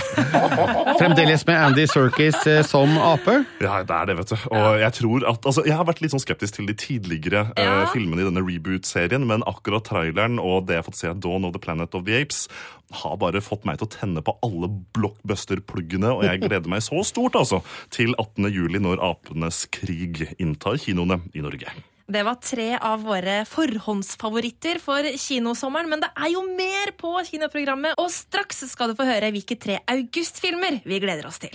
Fremdeles 1.02 1.44
med 1.50 1.60
Andy 1.66 1.86
Serkis 1.92 2.40
eh, 2.48 2.62
som 2.68 2.96
ape. 3.04 3.42
Ja, 3.60 3.82
det 3.84 3.96
er 4.00 4.10
det, 4.12 4.18
vet 4.22 4.34
du. 4.34 4.38
Og 4.56 4.80
jeg 4.86 4.96
tror 5.02 5.28
at, 5.34 5.44
altså, 5.52 5.66
jeg 5.68 5.76
har 5.80 5.88
vært 5.90 6.00
litt 6.06 6.16
sånn 6.16 6.24
skeptisk 6.24 6.60
til 6.60 6.70
de 6.72 6.78
tidligere 6.80 7.46
eh, 7.56 7.66
Ja. 7.70 7.84
filmene 7.94 8.24
i 8.24 8.30
denne 8.30 8.42
reboot-serien, 8.48 9.28
men 9.30 9.44
akkurat 9.50 9.84
traileren 9.88 10.40
og 10.40 10.66
det 10.70 10.78
jeg 10.80 10.84
har 10.84 10.88
fått 10.88 11.00
se 11.04 11.12
av 11.12 11.20
Dawn 11.24 11.46
of 11.48 11.54
the 11.56 11.62
Planet 11.64 11.94
of 11.98 12.08
the 12.08 12.16
Apes, 12.22 12.46
har 12.90 13.20
bare 13.22 13.42
fått 13.44 13.68
meg 13.68 13.80
til 13.80 13.88
å 13.88 13.94
tenne 13.94 14.24
på 14.26 14.36
alle 14.46 14.70
blockbuster-pluggene, 14.98 16.12
og 16.16 16.26
jeg 16.26 16.42
gleder 16.46 16.72
meg 16.72 16.84
så 16.86 17.04
stort 17.08 17.38
altså 17.40 17.62
til 17.94 18.16
18. 18.18 18.50
juli 18.54 18.82
når 18.82 19.04
Apenes 19.12 19.66
krig 19.74 20.26
inntar 20.40 20.80
kinoene 20.82 21.22
i 21.34 21.46
Norge. 21.46 21.74
Det 22.10 22.24
var 22.26 22.40
tre 22.42 22.72
av 22.74 23.04
våre 23.06 23.44
forhåndsfavoritter 23.46 24.80
for 24.82 25.06
kinosommeren, 25.22 25.92
men 25.92 26.02
det 26.02 26.10
er 26.18 26.34
jo 26.34 26.42
mer 26.48 26.96
på 26.98 27.14
kinoprogrammet, 27.28 28.02
og 28.02 28.10
straks 28.10 28.66
skal 28.72 28.90
du 28.90 28.98
få 28.98 29.06
høre 29.12 29.30
hvilke 29.36 29.60
tre 29.62 29.78
augustfilmer 29.94 30.82
vi 30.90 31.02
gleder 31.04 31.30
oss 31.30 31.38
til. 31.46 31.54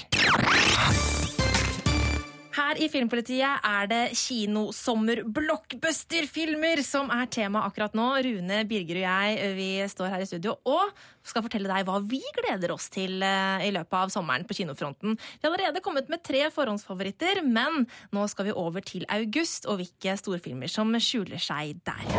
Her 2.55 2.79
i 2.79 2.87
Filmpolitiet 2.87 3.65
er 3.67 3.89
det 3.91 4.15
kinosommer-blockbuster-filmer 4.15 6.79
som 6.87 7.11
er 7.11 7.27
tema 7.33 7.65
akkurat 7.67 7.91
nå. 7.99 8.15
Rune, 8.23 8.61
Birger 8.71 8.95
og 9.01 9.07
jeg 9.09 9.49
vi 9.57 9.83
står 9.91 10.07
her 10.13 10.23
i 10.23 10.29
studio 10.29 10.53
og 10.71 10.85
skal 11.27 11.43
fortelle 11.43 11.67
deg 11.67 11.83
hva 11.89 11.99
vi 12.05 12.21
gleder 12.37 12.71
oss 12.77 12.87
til 12.95 13.23
eh, 13.27 13.67
i 13.67 13.73
løpet 13.75 13.97
av 13.99 14.07
sommeren 14.15 14.47
på 14.47 14.55
kinofronten. 14.61 15.19
Vi 15.19 15.43
har 15.43 15.51
allerede 15.51 15.83
kommet 15.83 16.07
med 16.13 16.23
tre 16.23 16.47
forhåndsfavoritter, 16.55 17.43
men 17.43 17.91
nå 18.15 18.23
skal 18.31 18.47
vi 18.47 18.55
over 18.55 18.79
til 18.87 19.03
august 19.11 19.67
og 19.67 19.83
hvilke 19.83 20.15
storfilmer 20.21 20.69
som 20.71 20.95
skjuler 20.95 21.43
seg 21.43 21.83
der. 21.83 22.07
Jeg 22.07 22.15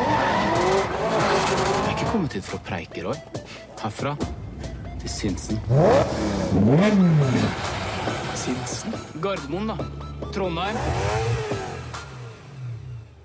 er 1.86 1.96
ikke 1.96 2.12
kommet 2.12 2.36
hit 2.36 2.44
for 2.44 2.60
å 2.60 2.64
preike, 2.68 3.08
Roy. 3.08 3.16
Herfra 3.80 4.20
til 5.00 5.08
Sinsen. 5.16 5.56
Sinsen? 8.36 8.94
Gardermoen, 9.22 9.68
da. 9.68 9.78
Trondheim. 10.32 10.76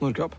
Nordkapp. 0.00 0.34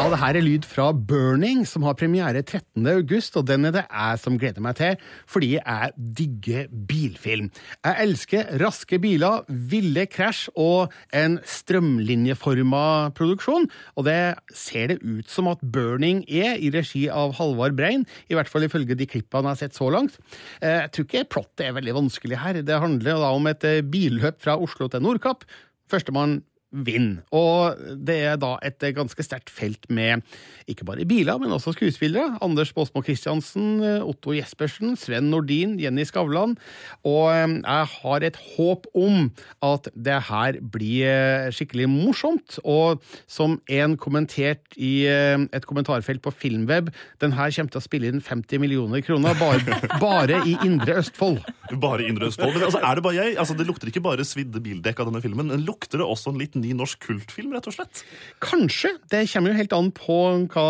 Ja, 0.00 0.06
det 0.08 0.16
her 0.16 0.36
er 0.38 0.44
lyd 0.46 0.64
fra 0.64 0.86
Burning, 0.96 1.58
som 1.68 1.82
har 1.84 1.92
premiere 1.98 2.40
13. 2.40 2.86
august, 2.88 3.34
og 3.36 3.44
den 3.50 3.66
er 3.68 3.74
det 3.74 3.82
jeg 3.84 4.20
som 4.22 4.38
gleder 4.40 4.64
meg 4.64 4.78
til, 4.78 4.94
fordi 5.28 5.50
jeg 5.58 5.90
digger 6.16 6.70
bilfilm. 6.88 7.50
Jeg 7.84 8.06
elsker 8.06 8.48
raske 8.62 8.96
biler, 9.02 9.44
ville 9.68 10.06
krasj 10.08 10.46
og 10.56 10.94
en 11.12 11.36
strømlinjeforma 11.44 13.12
produksjon, 13.18 13.68
og 14.00 14.08
det 14.08 14.16
ser 14.56 14.94
det 14.94 15.00
ut 15.04 15.28
som 15.28 15.52
at 15.52 15.60
Burning 15.60 16.24
er 16.32 16.56
i 16.56 16.72
regi 16.72 17.04
av 17.12 17.36
Halvard 17.36 17.76
Brein, 17.76 18.08
i 18.32 18.38
hvert 18.38 18.48
fall 18.48 18.64
ifølge 18.70 18.96
de 18.96 19.04
klippene 19.10 19.52
jeg 19.52 19.58
har 19.58 19.64
sett 19.66 19.76
så 19.76 19.92
langt. 19.92 20.16
Eh, 20.64 20.80
Jeg 20.80 20.94
tror 20.96 21.10
ikke 21.10 21.28
plottet 21.36 21.66
er 21.68 21.76
veldig 21.76 21.98
vanskelig 22.06 22.40
her. 22.40 22.62
Det 22.64 22.80
handler 22.88 23.20
da 23.20 23.34
om 23.36 23.52
et 23.52 23.68
eh, 23.68 23.82
billøp 23.84 24.40
fra 24.40 24.56
Oslo 24.56 24.88
til 24.88 25.04
Nordkapp. 25.04 25.44
Førstemann 25.92 26.40
vinner. 26.70 27.22
Og 27.34 27.78
det 28.06 28.16
er 28.30 28.38
da 28.40 28.54
et 28.66 28.82
ganske 28.96 29.24
sterkt 29.24 29.50
felt 29.50 29.88
med 29.90 30.22
ikke 30.70 30.86
bare 30.86 31.06
biler, 31.08 31.38
men 31.42 31.52
også 31.52 31.74
skuespillere. 31.74 32.38
Anders 32.44 32.72
Båsmo 32.72 33.02
Christiansen, 33.02 33.80
Otto 34.06 34.32
Jespersen, 34.36 34.94
Sven 34.96 35.30
Nordin, 35.32 35.78
Jenny 35.80 36.04
Skavlan. 36.06 36.56
Og 37.04 37.30
jeg 37.34 37.86
har 37.94 38.26
et 38.26 38.38
håp 38.56 38.86
om 38.94 39.30
at 39.66 39.90
det 39.94 40.20
her 40.30 40.60
blir 40.72 41.08
eh, 41.10 41.50
skikkelig 41.54 41.88
morsomt. 41.90 42.60
Og 42.64 43.02
som 43.26 43.58
en 43.68 43.96
kommentert 44.00 44.78
i 44.78 45.06
et 45.10 45.66
kommentarfelt 45.66 46.22
på 46.22 46.32
Filmweb, 46.34 46.90
den 47.20 47.34
her 47.34 47.50
kommer 47.50 47.74
til 47.74 47.82
å 47.82 47.84
spille 47.84 48.10
inn 48.10 48.22
50 48.22 48.62
millioner 48.62 49.02
kroner 49.04 49.36
bare, 49.40 49.80
bare 50.02 50.42
i 50.46 50.56
Indre 50.66 51.00
Østfold. 51.02 51.42
Bare 51.78 52.06
Indre 52.08 52.26
Østfold. 52.30 52.54
Men 52.56 52.66
altså, 52.66 52.80
er 52.82 52.98
det 52.98 53.04
bare 53.04 53.18
jeg? 53.18 53.36
Altså, 53.38 53.54
det 53.58 53.66
lukter 53.68 53.90
ikke 53.90 54.02
bare 54.02 54.26
svidde 54.26 54.62
bildekk 54.64 55.02
av 55.02 55.10
denne 55.10 55.22
filmen, 55.22 55.50
men 55.52 55.64
lukter 55.66 56.00
det 56.00 56.06
også 56.06 56.32
en 56.32 56.40
litt 56.40 56.56
ny 56.58 56.72
norsk 56.76 56.98
kultfilm, 57.04 57.52
rett 57.54 57.68
og 57.70 57.76
slett? 57.76 58.02
Kanskje. 58.42 58.96
Det 59.12 59.22
kommer 59.30 59.52
jo 59.52 59.60
helt 59.60 59.76
an 59.76 59.92
på 59.94 60.18
hva 60.50 60.66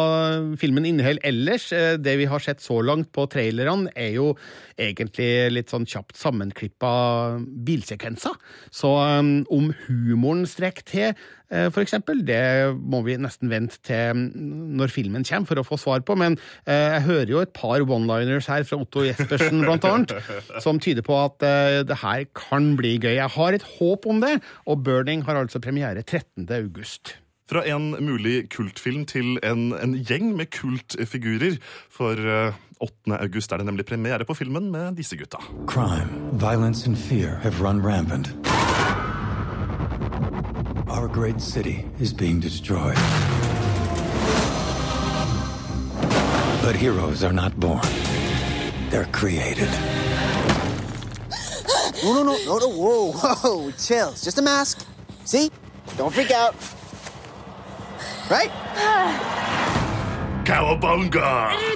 filmen 0.60 0.88
inneholder 0.88 1.24
ellers. 1.30 1.70
Eh, 1.72 1.96
Det 1.96 2.16
vi 2.20 2.28
har 2.28 2.44
sett 2.44 2.60
så 2.60 2.80
langt 2.84 3.12
på 3.16 3.26
trailerne, 3.30 3.90
er 3.96 4.14
jo 4.18 4.34
egentlig 4.80 5.52
litt 5.52 5.72
sånn 5.72 5.88
kjapt 5.88 6.16
sammenklippa 6.20 6.92
bilsekvenser. 7.66 8.36
Så 8.72 8.92
um, 9.20 9.44
om 9.52 9.70
humoren 9.86 10.46
strekker 10.48 10.86
til, 10.88 11.12
for 11.50 11.82
eksempel, 11.82 12.20
det 12.26 12.76
må 12.78 13.00
vi 13.06 13.16
nesten 13.18 13.50
vente 13.50 13.80
til 13.86 14.18
når 14.78 14.92
filmen 14.94 15.26
kommer 15.26 15.48
for 15.48 15.60
å 15.60 15.66
få 15.66 15.78
svar 15.80 16.04
på. 16.06 16.16
Men 16.18 16.36
eh, 16.64 16.96
jeg 16.96 17.06
hører 17.08 17.32
jo 17.34 17.42
et 17.42 17.54
par 17.56 17.82
one-liners 17.82 18.50
her 18.50 18.66
fra 18.68 18.80
Otto 18.80 19.04
Jespersen, 19.06 19.64
blant 19.64 19.86
annet, 19.88 20.14
som 20.64 20.80
tyder 20.82 21.06
på 21.06 21.16
at 21.18 21.46
eh, 21.46 21.80
det 21.86 22.00
her 22.04 22.26
kan 22.38 22.74
bli 22.78 22.96
gøy. 22.98 23.16
Jeg 23.18 23.34
har 23.36 23.56
et 23.56 23.66
håp 23.78 24.06
om 24.10 24.22
det, 24.22 24.38
og 24.66 24.84
Burning 24.86 25.26
har 25.26 25.40
altså 25.40 25.62
premiere 25.62 26.02
13. 26.02 26.46
august. 26.60 27.16
Fra 27.50 27.64
en 27.66 27.96
mulig 27.98 28.44
kultfilm 28.54 29.02
til 29.10 29.40
en, 29.42 29.72
en 29.74 29.96
gjeng 30.06 30.36
med 30.38 30.52
kultfigurer. 30.54 31.58
For 31.90 32.14
eh, 32.14 32.54
8. 32.80 33.18
august 33.18 33.52
er 33.52 33.60
det 33.60 33.66
nemlig 33.66 33.88
premiere 33.90 34.24
på 34.24 34.38
filmen 34.38 34.70
med 34.70 34.96
disse 34.96 35.18
gutta. 35.18 35.42
Crime, 35.66 36.30
violence, 36.32 36.86
and 36.86 36.96
fear 36.96 37.40
have 37.42 37.60
run 37.60 37.82
rampant. 37.82 38.30
Our 40.90 41.07
great 41.07 41.40
city 41.40 41.85
is 42.00 42.12
being 42.12 42.40
destroyed. 42.40 42.96
But 46.62 46.74
heroes 46.74 47.22
are 47.22 47.33
not 47.33 47.59
born, 47.61 47.87
they're 48.90 49.05
created. 49.12 49.70
No, 52.03 52.12
no, 52.12 52.22
no, 52.24 52.37
no, 52.44 52.59
no, 52.59 52.68
whoa, 52.68 53.12
whoa, 53.12 53.70
chill. 53.79 54.11
It's 54.11 54.24
just 54.24 54.38
a 54.38 54.42
mask. 54.42 54.85
See? 55.24 55.53
Don't 55.96 56.12
freak 56.12 56.33
out. 56.33 56.57
Right? 58.29 58.50
Cowabunga! 60.44 61.70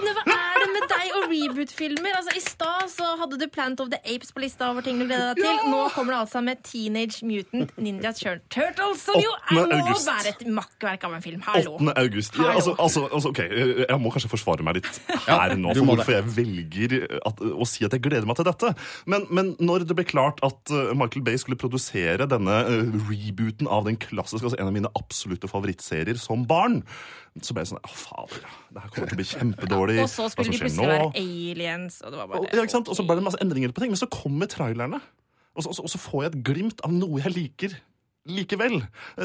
Er 1.24 1.30
reboot-filmer? 1.30 2.12
Altså, 2.18 2.34
I 2.36 2.42
stad 2.42 2.90
så 2.92 3.06
hadde 3.20 3.38
du 3.40 3.46
Plant 3.52 3.80
of 3.80 3.88
the 3.92 4.00
Apes 4.04 4.32
på 4.34 4.42
lista 4.42 4.68
over 4.72 4.84
ting 4.84 4.98
du 5.00 5.06
gleder 5.06 5.32
deg 5.32 5.40
til. 5.40 5.70
Nå 5.72 5.80
kommer 5.94 6.14
det 6.14 6.18
altså 6.26 6.42
med 6.44 6.60
Teenage 6.66 7.24
Mutant 7.24 7.72
Ninja 7.80 8.12
Turtles, 8.12 9.04
som 9.06 9.16
jo 9.22 9.32
8. 9.48 9.56
må 9.56 9.64
august. 9.78 10.10
være 10.10 10.34
et 10.34 10.44
makkverk 10.58 11.06
av 11.08 11.16
en 11.16 11.24
film. 11.24 11.40
Hallo. 11.46 11.78
8. 11.80 11.94
august. 12.02 12.36
Ja, 12.36 12.50
altså, 12.58 12.76
altså, 12.78 13.06
altså, 13.08 13.32
ok, 13.32 13.40
Jeg 13.88 14.00
må 14.02 14.12
kanskje 14.12 14.32
forsvare 14.34 14.66
meg 14.66 14.80
litt 14.80 15.00
her 15.24 15.56
nå 15.60 15.72
for 15.78 15.94
hvorfor 15.94 16.16
jeg 16.18 16.28
velger 16.36 16.96
at, 17.24 17.40
å 17.40 17.68
si 17.68 17.88
at 17.88 17.96
jeg 17.96 18.04
gleder 18.04 18.28
meg 18.28 18.40
til 18.40 18.48
dette. 18.50 18.74
Men, 19.08 19.28
men 19.32 19.54
når 19.64 19.88
det 19.88 19.96
ble 19.96 20.06
klart 20.08 20.44
at 20.44 20.74
uh, 20.74 20.92
Michael 20.92 21.24
Bay 21.24 21.40
skulle 21.40 21.60
produsere 21.60 22.28
denne 22.28 22.60
uh, 22.68 22.96
rebooten 23.08 23.70
av 23.70 23.88
den 23.88 23.96
klassiske, 24.00 24.44
altså 24.44 24.60
en 24.60 24.68
av 24.68 24.76
mine 24.76 24.92
absolutte 24.98 25.48
favorittserier 25.48 26.20
som 26.20 26.44
barn, 26.48 26.82
så 27.42 27.54
ble 27.54 27.64
jeg 27.64 27.72
sånn 27.72 27.80
Å, 27.82 27.90
fader. 27.90 28.44
Det 28.70 28.82
her 28.82 28.90
kommer 28.94 29.10
til 29.10 29.16
å 29.16 29.18
bli 29.18 29.26
kjempedårlig. 29.26 29.96
Og 30.04 30.10
så 30.10 30.28
skulle 30.30 30.52
de 30.54 30.60
plutselig 30.60 30.86
nå? 30.86 30.90
være 30.92 31.23
aliens, 31.24 32.00
og 32.04 32.12
det 32.12 32.20
var 32.20 32.38
Og, 32.38 32.46
ja, 32.52 32.66
sant? 32.70 32.88
og 32.88 32.98
så 32.98 33.06
ble 33.06 33.18
det 33.18 33.26
masse 33.26 33.40
endringer 33.42 33.72
på 33.74 33.84
ting, 33.84 33.94
men 33.94 34.00
så 34.00 34.10
kommer 34.12 34.50
trailerne. 34.50 35.00
Og 35.54 35.64
så, 35.66 35.74
og 35.80 35.90
så- 35.90 36.02
får 36.02 36.22
jeg 36.22 36.32
et 36.32 36.44
glimt 36.44 36.80
av 36.84 36.92
noe 36.92 37.20
jeg 37.22 37.34
liker. 37.34 37.76
Likevel. 38.24 38.78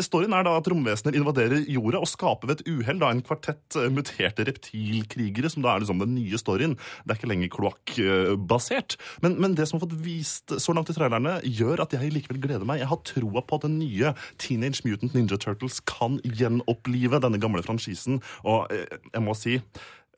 Storyen 0.03 0.33
er 0.35 0.43
da 0.43 0.57
at 0.59 0.67
romvesener 0.67 1.15
invaderer 1.15 1.62
jorda 1.71 2.01
og 2.03 2.09
skaper 2.12 2.49
ved 2.49 2.59
et 2.59 2.67
uhell 2.67 2.99
en 3.07 3.21
kvartett 3.23 3.77
eh, 3.79 3.88
muterte 3.88 4.43
reptilkrigere, 4.43 5.47
som 5.49 5.63
da 5.63 5.71
er 5.71 5.85
liksom 5.85 6.01
den 6.03 6.17
nye 6.17 6.35
storyen. 6.35 6.75
Det 7.07 7.13
er 7.13 7.15
ikke 7.15 7.29
lenger 7.31 7.47
kloakkbasert. 7.53 8.97
Men, 9.23 9.38
men 9.39 9.55
det 9.55 9.69
som 9.69 9.79
har 9.79 9.85
fått 9.85 9.95
vist 10.03 10.51
så 10.51 10.75
langt 10.75 10.91
i 10.91 10.97
trailerne, 10.97 11.38
gjør 11.47 11.85
at 11.85 11.95
jeg 11.95 12.12
likevel 12.12 12.41
gleder 12.43 12.67
meg. 12.67 12.81
Jeg 12.83 12.91
har 12.91 12.99
troa 13.07 13.39
på 13.47 13.62
at 13.62 13.69
den 13.69 13.79
nye 13.79 14.12
Teenage 14.38 14.83
Mutant 14.83 15.15
Ninja 15.15 15.39
Turtles 15.39 15.79
kan 15.88 16.19
gjenopplive 16.27 17.21
denne 17.23 17.39
gamle 17.39 17.63
franchisen, 17.63 18.19
og 18.43 18.67
eh, 18.75 18.99
jeg 19.13 19.23
må 19.23 19.38
si 19.39 19.62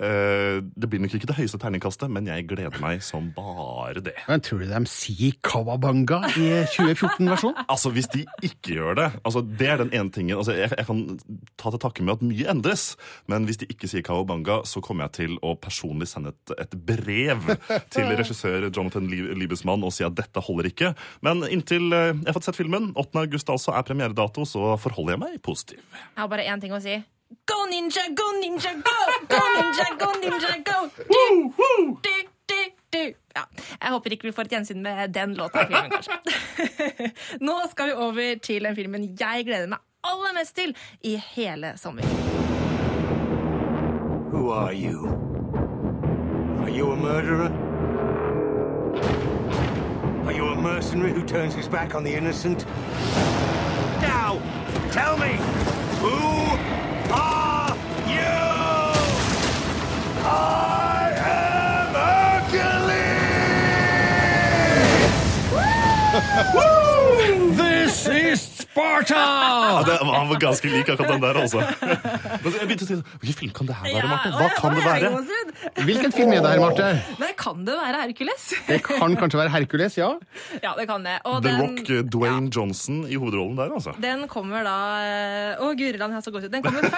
det 0.02 0.88
blir 0.90 1.02
nok 1.04 1.14
ikke 1.14 1.28
det 1.30 1.36
høyeste 1.38 1.60
terningkastet, 1.62 2.10
men 2.10 2.26
jeg 2.26 2.48
gleder 2.50 2.80
meg 2.82 3.04
som 3.06 3.28
bare 3.36 4.02
det. 4.02 4.16
Men 4.28 4.42
tror 4.42 4.64
du 4.64 4.68
de 4.72 4.80
sier 4.90 5.36
Kawabanga 5.46 6.24
i 6.34 6.48
2014-versjonen? 6.74 7.66
Altså, 7.72 7.92
Hvis 7.94 8.08
de 8.14 8.24
ikke 8.46 8.74
gjør 8.76 8.96
det 8.98 9.06
altså 9.28 9.42
Det 9.46 9.68
er 9.70 9.78
den 9.84 9.92
ene 9.96 10.12
tingen. 10.14 10.38
altså 10.38 10.56
Jeg, 10.58 10.72
jeg 10.78 10.86
kan 10.88 11.04
ta 11.62 11.72
til 11.74 11.82
takke 11.84 12.04
med 12.06 12.16
at 12.18 12.26
mye 12.26 12.48
endres, 12.52 12.96
men 13.32 13.46
hvis 13.48 13.62
de 13.62 13.68
ikke 13.72 13.90
sier 13.92 14.04
Kawabanga, 14.06 14.62
så 14.68 14.82
kommer 14.84 15.08
jeg 15.08 15.16
til 15.20 15.38
å 15.46 15.54
personlig 15.62 16.08
sende 16.12 16.34
et, 16.34 16.56
et 16.66 16.76
brev 16.88 17.46
til 17.94 18.10
regissør 18.20 18.68
Jonathan 18.72 19.08
Lie- 19.12 19.36
Liebesmann 19.38 19.86
og 19.88 19.94
si 19.96 20.06
at 20.08 20.18
dette 20.18 20.42
holder 20.44 20.72
ikke. 20.72 20.94
Men 21.26 21.46
inntil 21.48 21.88
eh, 21.94 22.12
jeg 22.16 22.28
har 22.32 22.38
fått 22.38 22.50
sett 22.50 22.60
filmen, 22.60 22.92
8. 22.98 23.24
august 23.28 23.50
altså, 23.54 23.74
er 23.78 23.86
premieredato, 23.88 24.46
så 24.50 24.74
forholder 24.82 25.16
jeg 25.18 25.24
meg 25.28 25.40
positiv. 25.46 25.82
Jeg 25.94 26.22
har 26.24 26.32
bare 26.32 26.48
én 26.52 26.62
ting 26.64 26.74
å 26.76 26.82
si. 26.84 26.98
Go 27.46 27.66
ninja, 27.72 28.02
go 28.16 28.28
ninja, 28.42 28.74
go! 28.84 28.98
Go 29.28 29.40
ninja, 29.56 29.86
go 30.00 30.10
ninja, 30.20 30.64
go! 30.64 30.90
Du, 30.98 31.54
du, 32.04 32.16
du, 32.48 32.56
du. 32.94 33.14
Ja, 33.36 33.44
jeg 33.82 33.92
håper 33.92 34.12
ikke 34.12 34.28
vi 34.28 34.34
får 34.36 34.50
et 34.50 34.56
gjensyn 34.58 34.82
med 34.84 35.14
den 35.16 35.34
låta 35.40 35.64
i 35.64 35.70
filmen, 35.70 35.92
kanskje. 35.92 36.18
Nå 37.48 37.56
skal 37.72 37.88
vi 37.88 37.94
over 37.94 38.36
til 38.44 38.68
den 38.68 38.76
filmen 38.76 39.08
jeg 39.20 39.46
gleder 39.48 39.72
meg 39.72 39.80
aller 40.04 40.36
mest 40.36 40.56
til 40.56 40.76
i 41.08 41.16
hele 41.32 41.74
sommer. 41.80 42.04
Who 44.32 44.52
are 44.52 44.74
you? 44.74 45.08
Are 46.64 46.70
you 46.70 46.92
a 46.92 46.96
murderer? 46.96 47.52
Are 50.26 50.34
you 50.34 50.46
a 50.48 50.56
mercenary 50.56 51.14
who 51.14 51.24
turns 51.26 51.54
his 51.56 51.68
back 51.68 51.96
on 51.96 52.04
the 52.04 52.14
innocent? 52.14 52.66
Now, 54.02 54.40
tell 54.92 55.18
me, 55.18 55.38
who 56.02 56.41
I 60.42 60.44
am 61.32 61.96
Hercules! 61.96 62.92
This 67.58 68.08
is 68.08 68.42
Sparta! 68.72 69.16
Ja, 69.16 69.84
det 69.86 69.98
var 70.08 70.26
var 70.32 70.40
ganske 70.40 70.68
lik 70.72 70.88
akkurat 70.90 71.10
den 71.12 71.22
der, 71.22 71.36
altså. 71.42 71.60
Jeg 71.60 72.68
begynte 72.70 72.86
å 72.86 72.88
si, 72.88 72.96
Hvilken 73.24 73.38
film 73.42 73.52
kan 73.58 73.68
det 73.70 73.76
her 73.76 73.84
være, 73.98 74.08
Marte? 74.12 74.30
Hva 74.38 74.48
kan 74.56 74.76
det 74.78 74.84
være? 74.86 75.08
Hvilken 75.88 76.12
film 76.16 76.32
er 76.36 76.40
det 76.46 76.52
her, 76.54 76.60
Marte? 76.64 76.88
Nei, 77.20 77.32
kan 77.40 77.66
det 77.68 77.76
være 77.76 77.98
Hercules? 78.06 78.44
Det 78.70 78.80
kan 78.86 79.16
kanskje 79.20 79.38
være 79.42 79.52
Hercules, 79.58 79.94
ja? 80.00 80.10
Ja, 80.66 80.72
det 80.80 80.86
kan 80.90 81.04
det. 81.08 81.18
Og 81.28 81.36
The 81.44 81.52
den, 81.52 81.60
Rock, 81.66 81.80
Dwayne 81.90 82.10
Dwayne 82.16 82.48
Johnson 82.56 82.98
i 83.08 83.16
hovedrollen 83.20 83.58
der, 83.60 83.70
altså. 83.76 83.92
den 84.02 84.20
kommer 84.32 84.64
da 84.68 84.78
Å, 85.60 85.68
Å, 85.68 85.74
Guriland, 85.76 86.10
jeg 86.16 86.20
har 86.22 86.26
så 86.30 86.34
godt 86.36 86.48
ut. 86.48 86.54
Den 86.56 86.64
kommer 86.66 86.88
1. 86.88 86.92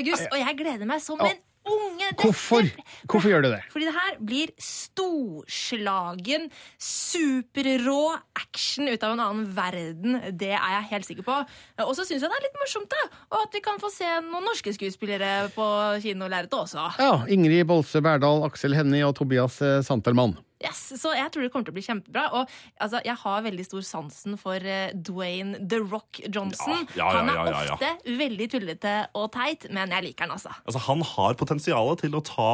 august, 0.00 0.26
og 0.30 0.38
jeg 0.40 0.52
gleder 0.62 0.86
meg 0.88 1.04
som 1.04 1.20
en 1.20 1.36
unge. 1.66 2.10
Hvorfor? 2.20 2.68
Hvorfor 3.10 3.32
gjør 3.32 3.44
du 3.44 3.50
det? 3.52 3.60
Fordi 3.72 3.88
det 3.88 3.94
her 3.96 4.18
blir 4.20 4.52
storslagen, 4.60 6.48
superrå 6.80 8.02
action 8.38 8.90
ut 8.90 9.06
av 9.06 9.16
en 9.16 9.24
annen 9.26 9.48
verden. 9.56 10.20
Det 10.36 10.52
er 10.56 10.76
jeg 10.76 10.90
helt 10.92 11.10
sikker 11.10 11.26
på. 11.26 11.38
Og 11.86 11.94
så 11.96 12.06
syns 12.06 12.22
jeg 12.22 12.30
det 12.30 12.38
er 12.38 12.46
litt 12.48 12.60
morsomt, 12.62 12.90
da. 12.92 13.22
Og 13.32 13.40
at 13.44 13.56
vi 13.56 13.64
kan 13.64 13.80
få 13.82 13.92
se 13.94 14.08
noen 14.26 14.46
norske 14.50 14.74
skuespillere 14.76 15.50
på 15.56 15.66
kinolerretet 16.04 16.60
også. 16.60 16.90
Ja, 17.00 17.24
Ingrid 17.30 17.66
Bolse 17.70 18.02
Berdal, 18.04 18.44
Aksel 18.48 18.76
Hennie 18.78 19.06
og 19.06 19.16
Tobias 19.18 19.60
Santermann. 19.60 20.10
Santelmann. 20.10 20.49
Yes, 20.60 20.80
så 21.00 21.14
jeg 21.16 21.30
tror 21.32 21.46
det 21.46 21.50
kommer 21.54 21.64
til 21.64 21.72
å 21.72 21.78
bli 21.78 21.84
kjempebra. 21.86 22.26
Og 22.36 22.50
altså, 22.84 23.00
jeg 23.06 23.16
har 23.22 23.44
veldig 23.46 23.64
stor 23.64 23.84
sansen 23.86 24.36
for 24.40 24.60
uh, 24.60 24.92
Dwayne 24.92 25.56
The 25.64 25.78
Rock 25.80 26.20
Johnson. 26.26 26.84
Ja, 26.98 27.06
ja, 27.06 27.06
ja, 27.06 27.14
Han 27.16 27.30
er 27.32 27.70
ofte 27.76 28.18
veldig 28.20 28.48
tullete 28.52 28.94
og 29.16 29.30
teit, 29.32 29.64
men 29.72 29.94
jeg 29.96 30.10
liker 30.10 30.28
han 30.28 30.34
altså. 30.36 30.52
Altså, 30.66 30.82
Han 30.84 31.04
har 31.14 31.38
potensialet 31.40 32.04
til 32.04 32.18
å 32.18 32.20
ta, 32.26 32.50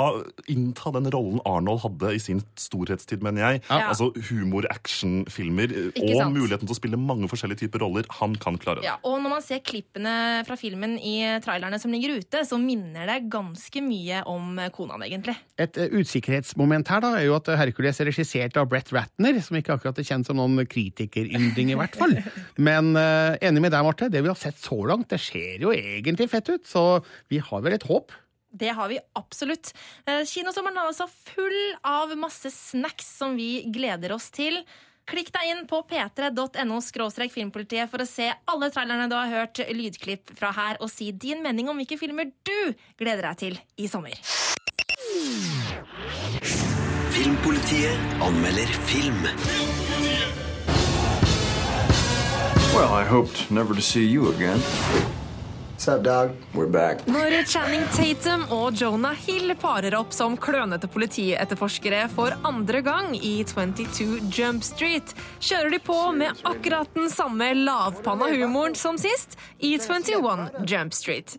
innta 0.53 0.93
den 0.95 1.11
rollen 1.11 1.43
Arnold 1.49 1.83
hadde 1.83 2.13
i 2.15 2.21
sin 2.23 2.45
storhetstid, 2.61 3.25
mener 3.27 3.43
jeg. 3.43 3.65
Ja. 3.67 3.91
Altså 3.91 4.13
humor-action-filmer 4.15 5.75
og 5.91 5.99
sant? 5.99 6.37
muligheten 6.37 6.71
til 6.71 6.77
å 6.77 6.79
spille 6.79 7.01
mange 7.01 7.27
forskjellige 7.33 7.65
typer 7.65 7.83
roller. 7.83 8.07
Han 8.21 8.39
kan 8.39 8.61
klare 8.63 8.85
det. 8.85 8.87
Ja, 8.87 9.01
og 9.03 9.19
når 9.25 9.35
man 9.35 9.45
ser 9.45 9.65
klippene 9.67 10.15
fra 10.47 10.59
filmen 10.61 10.95
i 11.03 11.17
trailerne 11.43 11.83
som 11.83 11.91
ligger 11.95 12.21
ute, 12.21 12.45
så 12.47 12.61
minner 12.63 13.11
det 13.11 13.19
ganske 13.35 13.83
mye 13.83 14.23
om 14.31 14.63
konaen, 14.77 15.09
egentlig. 15.09 15.35
Et 15.59 15.83
uh, 15.83 15.99
usikkerhetsmoment 15.99 16.95
her 16.95 17.03
da, 17.03 17.15
er 17.19 17.27
jo 17.27 17.37
at 17.41 17.51
Hercules 17.59 17.96
delvis 17.99 18.19
regissert 18.19 18.57
av 18.57 18.69
Brett 18.71 18.93
Ratner, 18.95 19.39
som 19.45 19.57
ikke 19.59 19.77
akkurat 19.77 19.99
er 20.01 20.07
kjent 20.07 20.29
som 20.29 20.39
noen 20.39 20.67
kritikerynding, 20.69 21.73
i 21.73 21.79
hvert 21.79 21.97
fall. 21.99 22.17
Men 22.69 22.95
uh, 22.97 23.37
enig 23.41 23.65
med 23.65 23.75
deg, 23.75 23.85
Marte. 23.87 24.11
Det 24.13 24.23
vi 24.23 24.31
har 24.31 24.39
sett 24.39 24.59
så 24.61 24.79
langt, 24.89 25.11
det 25.13 25.21
ser 25.23 25.63
jo 25.63 25.75
egentlig 25.75 26.31
fett 26.33 26.51
ut. 26.53 26.67
Så 26.69 27.03
vi 27.33 27.41
har 27.43 27.65
vel 27.65 27.77
et 27.77 27.87
håp. 27.89 28.15
Det 28.57 28.73
har 28.73 28.89
vi 28.89 28.97
absolutt. 29.19 29.75
Eh, 30.09 30.23
Kinosommeren 30.25 30.79
er 30.81 30.89
altså 30.89 31.05
full 31.11 31.59
av 31.85 32.15
masse 32.17 32.49
snacks 32.55 33.11
som 33.19 33.35
vi 33.37 33.67
gleder 33.69 34.15
oss 34.17 34.31
til. 34.33 34.63
Klikk 35.07 35.29
deg 35.35 35.51
inn 35.53 35.67
på 35.69 35.83
p3.no 35.87 36.81
filmpolitiet 37.35 37.93
for 37.93 38.03
å 38.03 38.09
se 38.09 38.31
alle 38.49 38.71
trailerne 38.73 39.11
du 39.13 39.15
har 39.19 39.29
hørt 39.31 39.61
lydklipp 39.61 40.33
fra 40.39 40.55
her, 40.57 40.81
og 40.81 40.91
si 40.91 41.13
din 41.13 41.45
mening 41.45 41.69
om 41.69 41.77
hvilke 41.77 42.01
filmer 42.01 42.33
du 42.49 42.73
gleder 42.97 43.29
deg 43.29 43.43
til 43.45 43.61
i 43.77 43.91
sommer. 43.93 44.17
Filmpolitiet 47.27 47.99
anmelder 48.23 48.67
film. 48.87 49.23
Well, 52.73 52.93
I 52.93 53.05
hoped 53.05 53.51
never 53.51 53.75
to 53.75 53.83
see 53.83 54.07
you 54.07 54.29
again. 54.29 54.61
What's 55.73 55.89
up, 55.89 56.05
dog? 56.05 56.31
We're 56.55 56.71
back. 56.71 57.07
Når 57.07 57.45
Channing 57.51 57.83
Tatum 57.97 58.45
og 58.51 58.79
Jonah 58.79 59.17
Hill 59.27 59.57
parer 59.59 59.97
opp 59.99 60.15
som 60.15 60.37
klønete 60.39 60.87
politietterforskere 60.87 62.05
for 62.15 62.33
andre 62.47 62.81
gang 62.87 63.17
i 63.19 63.43
22 63.45 64.21
Jump 64.31 64.63
Street, 64.63 65.11
kjører 65.41 65.75
de 65.75 65.83
på 65.83 65.99
med 66.15 66.47
akkurat 66.47 66.95
den 66.95 67.11
samme 67.11 67.51
lavpanna 67.59 68.31
humoren 68.37 68.79
som 68.79 69.03
sist 69.03 69.35
i 69.59 69.75
21 69.83 70.63
Jump 70.63 70.95
Street. 70.95 71.37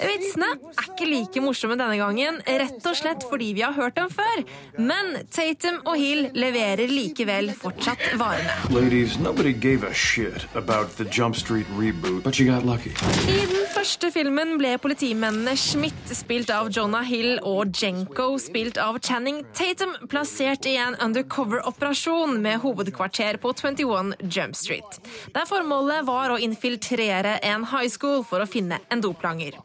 Vitsene 0.00 0.50
er 0.56 0.88
ikke 0.88 1.08
like 1.08 1.42
morsomme 1.44 1.76
denne 1.80 1.98
gangen, 2.00 2.40
rett 2.44 2.86
og 2.86 2.96
slett 2.98 3.26
fordi 3.30 3.52
vi 3.56 3.64
har 3.64 3.76
hørt 3.76 3.96
dem 3.98 4.10
før. 4.12 4.44
Men 4.78 5.20
Tatum 5.32 5.80
og 5.84 5.96
Hill 6.00 6.28
leverer 6.36 6.90
likevel 6.90 7.52
fortsatt 7.56 8.02
varene. 8.20 8.56
Ladies, 8.74 9.16
reboot. 11.78 12.26
I 13.30 13.38
den 13.50 13.66
første 13.72 14.10
filmen 14.14 14.56
ble 14.60 14.74
politimennene 14.82 15.54
Schmidt, 15.58 16.14
spilt 16.14 16.50
av 16.54 16.70
Jonah 16.74 17.06
Hill, 17.06 17.38
og 17.46 17.72
Jenko, 17.76 18.32
spilt 18.42 18.80
av 18.80 18.98
Channing 19.04 19.42
Tatum, 19.56 19.94
plassert 20.10 20.66
i 20.68 20.76
en 20.80 20.96
undercover-operasjon 21.00 22.38
med 22.42 22.60
hovedkvarter 22.64 23.40
på 23.42 23.54
21 23.56 24.14
Jump 24.28 24.58
Street. 24.58 25.00
Der 25.34 25.48
formålet 25.48 26.06
var 26.08 26.34
å 26.34 26.40
infiltrere 26.40 27.38
en 27.46 27.66
high 27.72 27.90
school 27.90 28.24
for 28.26 28.42
å 28.42 28.48
finne 28.50 28.80
en 28.90 29.04
doplanger. 29.04 29.59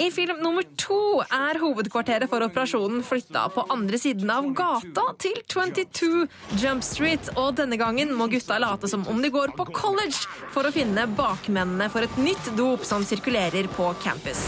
I 0.00 0.08
film 0.10 0.38
nummer 0.40 0.64
to 0.80 1.20
er 1.20 1.58
hovedkvarteret 1.60 2.30
for 2.32 2.40
operasjonen 2.46 3.02
flytta 3.04 3.42
på 3.52 3.66
andre 3.74 3.98
siden 4.00 4.32
av 4.32 4.48
gata 4.56 5.04
til 5.20 5.36
22 5.44 6.24
Jump 6.62 6.86
Street, 6.86 7.28
og 7.36 7.58
denne 7.60 7.76
gangen 7.76 8.14
må 8.16 8.30
gutta 8.32 8.56
late 8.64 8.88
som 8.88 9.04
om 9.12 9.20
de 9.20 9.28
går 9.28 9.52
på 9.58 9.68
college 9.76 10.24
for 10.54 10.64
å 10.64 10.72
finne 10.72 11.04
bakmennene 11.20 11.92
for 11.92 12.08
et 12.08 12.16
nytt 12.16 12.54
dop 12.56 12.88
som 12.88 13.04
sirkulerer 13.04 13.68
på 13.76 13.92
campus. 14.00 14.46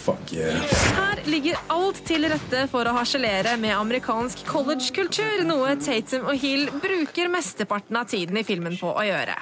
Fuck 0.00 0.32
yeah. 0.32 0.62
Her 0.96 1.20
ligger 1.28 1.58
alt 1.68 1.98
til 2.08 2.24
rette 2.32 2.62
for 2.72 2.88
å 2.88 2.94
harselere 2.96 3.52
med 3.60 3.74
amerikansk 3.76 4.46
collegekultur, 4.48 5.42
noe 5.44 5.74
Tatum 5.82 6.30
og 6.30 6.40
Hill 6.40 6.70
bruker 6.80 7.28
mesteparten 7.32 7.98
av 8.00 8.08
tiden 8.08 8.40
i 8.40 8.44
filmen 8.46 8.78
på 8.80 8.94
å 8.94 9.04
gjøre. 9.04 9.36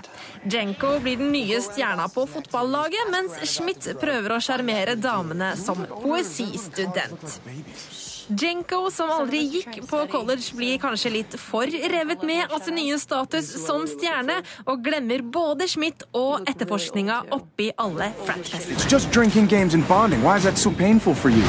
Jenko 0.50 0.96
blir 1.04 1.20
den 1.22 1.30
nye 1.34 1.62
stjerna 1.62 2.08
på 2.10 2.26
fotballaget, 2.32 3.12
mens 3.14 3.38
Schmidt 3.52 3.86
prøver 4.02 4.34
å 4.34 4.42
sjarmere 4.42 4.98
damene 4.98 5.54
som 5.60 5.86
poesistudent. 6.02 7.38
Jenko, 8.28 8.90
som 8.92 9.08
aldri 9.10 9.40
gikk 9.48 9.78
på 9.88 10.02
college, 10.12 10.52
blir 10.56 10.76
kanskje 10.82 11.12
litt 11.14 11.36
for 11.40 11.64
revet 11.64 12.24
med 12.28 12.52
av 12.52 12.60
sin 12.64 12.76
nye 12.76 12.98
status 13.00 13.48
som 13.62 13.86
stjerne, 13.88 14.42
og 14.68 14.82
glemmer 14.84 15.22
både 15.24 15.68
Schmidt 15.70 16.04
og 16.12 16.44
etterforskninga 16.50 17.22
oppi 17.32 17.70
alle 17.80 18.10
fratfestene. 18.26 18.76
It's 18.76 18.90
just 18.90 19.10
drinking 19.16 19.48
games 19.48 19.74
and 19.74 19.86
bonding. 19.88 20.20
Why 20.22 20.36
is 20.36 20.44
that 20.44 20.58
so 20.58 20.70
painful 20.70 21.14
for 21.14 21.32
you? 21.32 21.44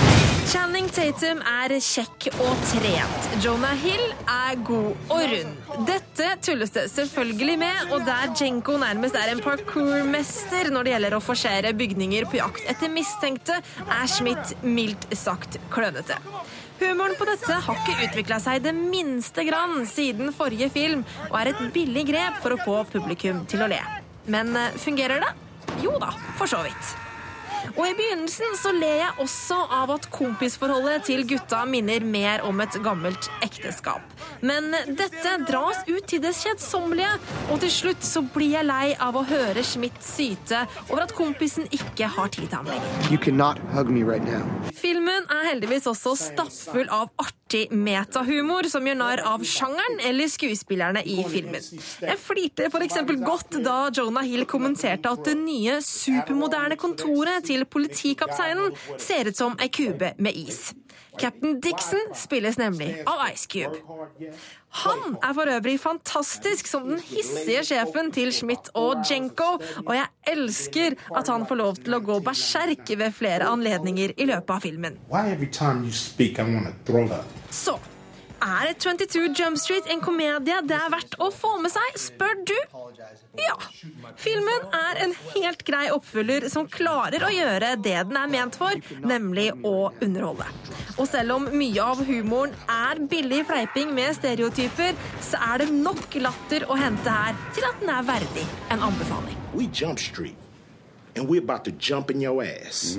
Channing 0.48 0.88
Tatum 0.96 1.44
er 1.46 1.76
kjekk 1.84 2.30
og 2.39 2.63
trent. 2.72 3.28
Jonah 3.44 3.76
Hill 3.84 4.06
er 4.24 4.56
god 4.63 5.12
og 5.12 5.26
rund. 5.34 5.84
Dette 5.89 6.30
tulles 6.48 6.72
det 6.76 6.88
selvfølgelig 6.94 7.60
med, 7.60 7.92
og 7.92 8.08
der 8.08 8.32
Jenko 8.39 8.78
nærmest 8.80 9.20
er 9.20 9.34
en 9.34 9.44
parkourmester 9.44 10.72
når 10.72 10.88
det 10.88 10.96
gjelder 10.96 11.18
å 11.20 11.22
forsere 11.24 11.76
bygninger 11.76 12.32
på 12.32 12.39
jakt 12.39 12.72
etter 12.72 12.92
mistenkte, 12.94 13.60
er 13.84 14.10
Schmidt 14.10 14.56
mildt 14.63 15.12
sagt 15.18 15.60
klønete. 15.74 16.18
Humoren 16.80 17.18
på 17.20 17.28
dette 17.28 17.60
har 17.65 17.82
ikke 17.82 18.08
utvikla 18.08 18.39
seg 18.39 18.63
det 18.63 18.74
minste 18.78 19.44
grann 19.48 19.84
siden 19.89 20.32
forrige 20.36 20.70
film, 20.72 21.04
og 21.28 21.36
er 21.42 21.52
et 21.52 21.62
billig 21.76 22.06
grep 22.08 22.39
for 22.44 22.56
å 22.56 22.62
få 22.63 22.80
publikum 22.94 23.44
til 23.52 23.65
å 23.65 23.70
le. 23.72 23.82
Men 24.32 24.56
eh, 24.56 24.74
fungerer 24.80 25.24
det? 25.26 25.36
Jo 25.84 26.00
da, 26.02 26.13
for 26.39 26.50
så 26.50 26.63
vidt. 26.65 27.09
Og 27.76 27.84
i 27.86 27.95
begynnelsen 27.98 28.56
så 28.60 28.72
ler 28.76 28.98
jeg 29.02 29.15
også 29.24 29.58
av 29.80 29.93
at 29.95 30.08
kompisforholdet 30.13 31.08
til 31.10 31.26
gutta 31.30 31.63
minner 31.69 32.04
mer 32.06 32.43
om 32.48 32.60
et 32.63 32.78
gammelt 32.86 33.30
ekteskap. 33.45 34.04
Men 34.45 34.72
dette 34.88 35.36
dras 35.48 35.82
ut 35.88 36.06
til 36.10 36.24
det 36.24 36.34
kjedsommelige, 36.38 37.12
og 37.50 37.60
til 37.63 37.74
slutt 37.74 38.06
så 38.06 38.24
blir 38.36 38.56
jeg 38.58 38.67
lei 38.69 38.93
av 39.00 39.17
å 39.19 39.26
høre 39.28 39.63
Schmidt 39.65 40.00
syte 40.06 40.65
over 40.88 41.06
at 41.06 41.15
kompisen 41.17 41.67
ikke 41.76 42.10
har 42.15 42.32
tid 42.34 42.50
til 42.50 42.58
ham 42.60 42.69
lenger. 42.69 42.88
Right. 44.10 44.74
Filmen 44.80 45.28
er 45.30 45.50
heldigvis 45.52 45.88
også 45.89 46.15
stappfull 46.19 46.88
av 46.93 47.12
artig 47.50 47.72
metahumor 47.72 48.68
som 48.70 48.86
gjør 48.86 48.98
narr 49.00 49.22
av 49.26 49.42
sjangeren 49.44 50.00
eller 50.06 50.30
skuespillerne 50.30 51.02
i 51.02 51.24
filmen. 51.26 51.64
Jeg 52.02 52.18
flirte 52.22 52.68
f.eks. 52.70 53.00
godt 53.26 53.58
da 53.66 53.90
Jonah 53.90 54.24
Hill 54.24 54.46
kommenterte 54.46 55.10
at 55.10 55.26
det 55.26 55.36
nye 55.38 55.80
supermoderne 55.82 56.78
kontoret 56.78 57.48
til 57.50 57.66
politikapteinen 57.66 58.76
ser 58.98 59.32
ut 59.32 59.38
som 59.38 59.58
ei 59.60 59.70
kube 59.70 60.14
med 60.20 60.38
is. 60.38 60.74
Captain 61.20 61.60
Dixon 61.60 62.14
spilles 62.16 62.58
nemlig 62.58 63.02
av 63.10 63.26
Ice 63.34 63.48
Cube. 63.50 63.82
Han 64.69 65.17
er 65.17 65.34
for 65.34 65.49
øvrig 65.49 65.75
fantastisk 65.82 66.67
som 66.69 66.86
den 66.91 66.99
hissige 67.01 67.63
sjefen 67.71 68.12
til 68.13 68.32
Schmidt 68.36 68.69
og 68.77 69.01
Jenko, 69.10 69.58
og 69.86 69.93
jeg 69.97 70.08
elsker 70.29 70.97
at 71.17 71.32
han 71.32 71.45
får 71.49 71.60
lov 71.62 71.79
til 71.82 71.97
å 71.97 72.01
gå 72.05 72.19
berserk 72.25 72.91
ved 72.99 73.15
flere 73.17 73.49
anledninger 73.49 74.13
i 74.17 74.29
løpet 74.29 74.53
av 74.55 74.62
filmen. 74.65 74.99
Så 77.49 77.79
er 78.41 78.73
22 78.80 79.30
Jump 79.38 79.60
Street 79.60 79.88
en 79.91 80.02
komedie 80.04 80.60
det 80.67 80.75
er 80.75 80.91
verdt 80.91 81.15
å 81.21 81.30
få 81.34 81.56
med 81.63 81.71
seg, 81.73 81.97
spør 81.99 82.36
du? 82.47 82.56
Ja. 83.39 83.56
Filmen 84.19 84.67
er 84.75 85.02
en 85.06 85.13
helt 85.36 85.63
grei 85.67 85.88
oppfølger 85.93 86.47
som 86.52 86.67
klarer 86.71 87.23
å 87.25 87.32
gjøre 87.34 87.75
det 87.80 87.97
den 88.10 88.19
er 88.19 88.32
ment 88.32 88.58
for, 88.60 88.75
nemlig 89.04 89.52
å 89.65 89.91
underholde. 90.04 90.47
Og 90.99 91.08
selv 91.08 91.38
om 91.38 91.47
mye 91.56 91.84
av 91.84 92.02
humoren 92.08 92.56
er 92.71 92.99
billig 93.12 93.45
fleiping 93.47 93.93
med 93.95 94.17
stereotyper, 94.17 94.97
så 95.23 95.39
er 95.54 95.63
det 95.63 95.69
nok 95.71 96.17
latter 96.19 96.65
å 96.67 96.78
hente 96.80 97.13
her 97.13 97.38
til 97.56 97.67
at 97.69 97.80
den 97.84 97.93
er 97.93 98.08
verdig 98.08 98.45
en 98.73 98.84
anbefaling. 98.89 99.38
We 99.54 99.69
Jump 99.71 99.99
Street, 99.99 100.36
and 101.15 101.30
we're 101.30 101.43
about 101.43 101.63
to 101.65 101.71
jump 101.71 102.12
in 102.12 102.21
your 102.21 102.43
ass. 102.43 102.97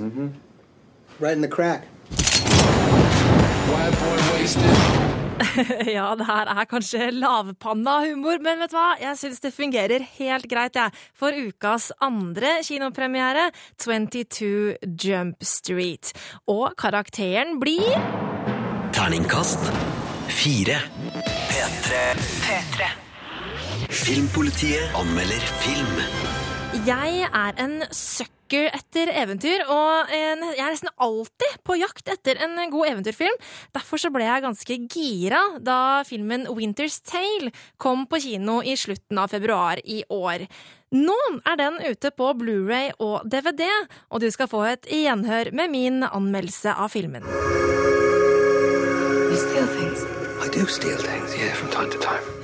Right 1.19 1.35
in 1.35 1.41
the 1.41 1.47
crack. 1.47 1.85
ja, 5.97 6.07
det 6.17 6.27
her 6.27 6.51
er 6.53 6.67
kanskje 6.69 7.09
lavpanna 7.15 7.97
humor, 8.05 8.41
men 8.43 8.61
vet 8.61 8.73
du 8.73 8.77
hva? 8.77 8.95
Jeg 9.01 9.19
syns 9.19 9.41
det 9.43 9.53
fungerer 9.55 10.05
helt 10.17 10.47
greit, 10.51 10.77
jeg. 10.77 10.95
For 11.17 11.35
ukas 11.35 11.91
andre 12.03 12.57
kinopremiere, 12.65 13.49
22 13.81 14.77
Jump 15.01 15.41
Street. 15.45 16.13
Og 16.51 16.71
karakteren 16.79 17.57
blir 17.61 17.95
Terningkast 18.91 19.71
fire. 20.29 20.77
P3. 21.49 22.01
P3. 22.45 22.89
Filmpolitiet 23.91 24.95
anmelder 24.95 25.47
film. 25.63 25.97
Jeg 26.87 27.27
er 27.27 27.57
en 27.59 27.81
sucker 28.51 28.67
etter 28.75 29.11
eventyr, 29.15 29.63
og 29.71 30.11
jeg 30.11 30.59
er 30.59 30.71
nesten 30.71 30.91
alltid 30.99 31.61
på 31.63 31.77
jakt 31.79 32.09
etter 32.11 32.39
en 32.43 32.57
god 32.71 32.89
eventyrfilm. 32.89 33.37
Derfor 33.73 33.97
så 34.01 34.11
ble 34.11 34.25
jeg 34.25 34.43
ganske 34.43 34.77
gira 34.91 35.39
da 35.59 36.03
filmen 36.03 36.47
Winter's 36.47 36.99
Tale 37.03 37.51
kom 37.77 38.05
på 38.07 38.19
kino 38.19 38.61
i 38.61 38.75
slutten 38.75 39.17
av 39.17 39.31
februar 39.31 39.79
i 39.85 40.03
år. 40.09 40.47
Nå 40.91 41.15
er 41.47 41.55
den 41.55 41.79
ute 41.79 42.11
på 42.11 42.33
Blu-ray 42.35 42.91
og 42.99 43.23
DVD, 43.23 43.63
og 44.11 44.19
du 44.19 44.29
skal 44.31 44.51
få 44.51 44.65
et 44.73 44.87
gjenhør 44.91 45.53
med 45.55 45.71
min 45.71 46.03
anmeldelse 46.03 46.75
av 46.75 46.91
filmen. 46.91 47.23
You 49.31 50.20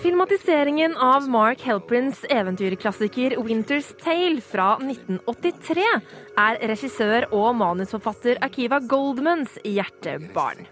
Filmatiseringen 0.02 0.98
av 0.98 1.26
Mark 1.30 1.60
Helprins 1.68 2.22
eventyrklassiker 2.30 3.36
Winter's 3.44 3.90
Tale 4.00 4.40
fra 4.42 4.78
1983 4.80 5.84
er 6.40 6.60
regissør 6.72 7.28
og 7.36 7.58
manusforfatter 7.60 8.40
Akiva 8.48 8.80
Goldmans 8.80 9.58
hjertebarn. 9.68 10.64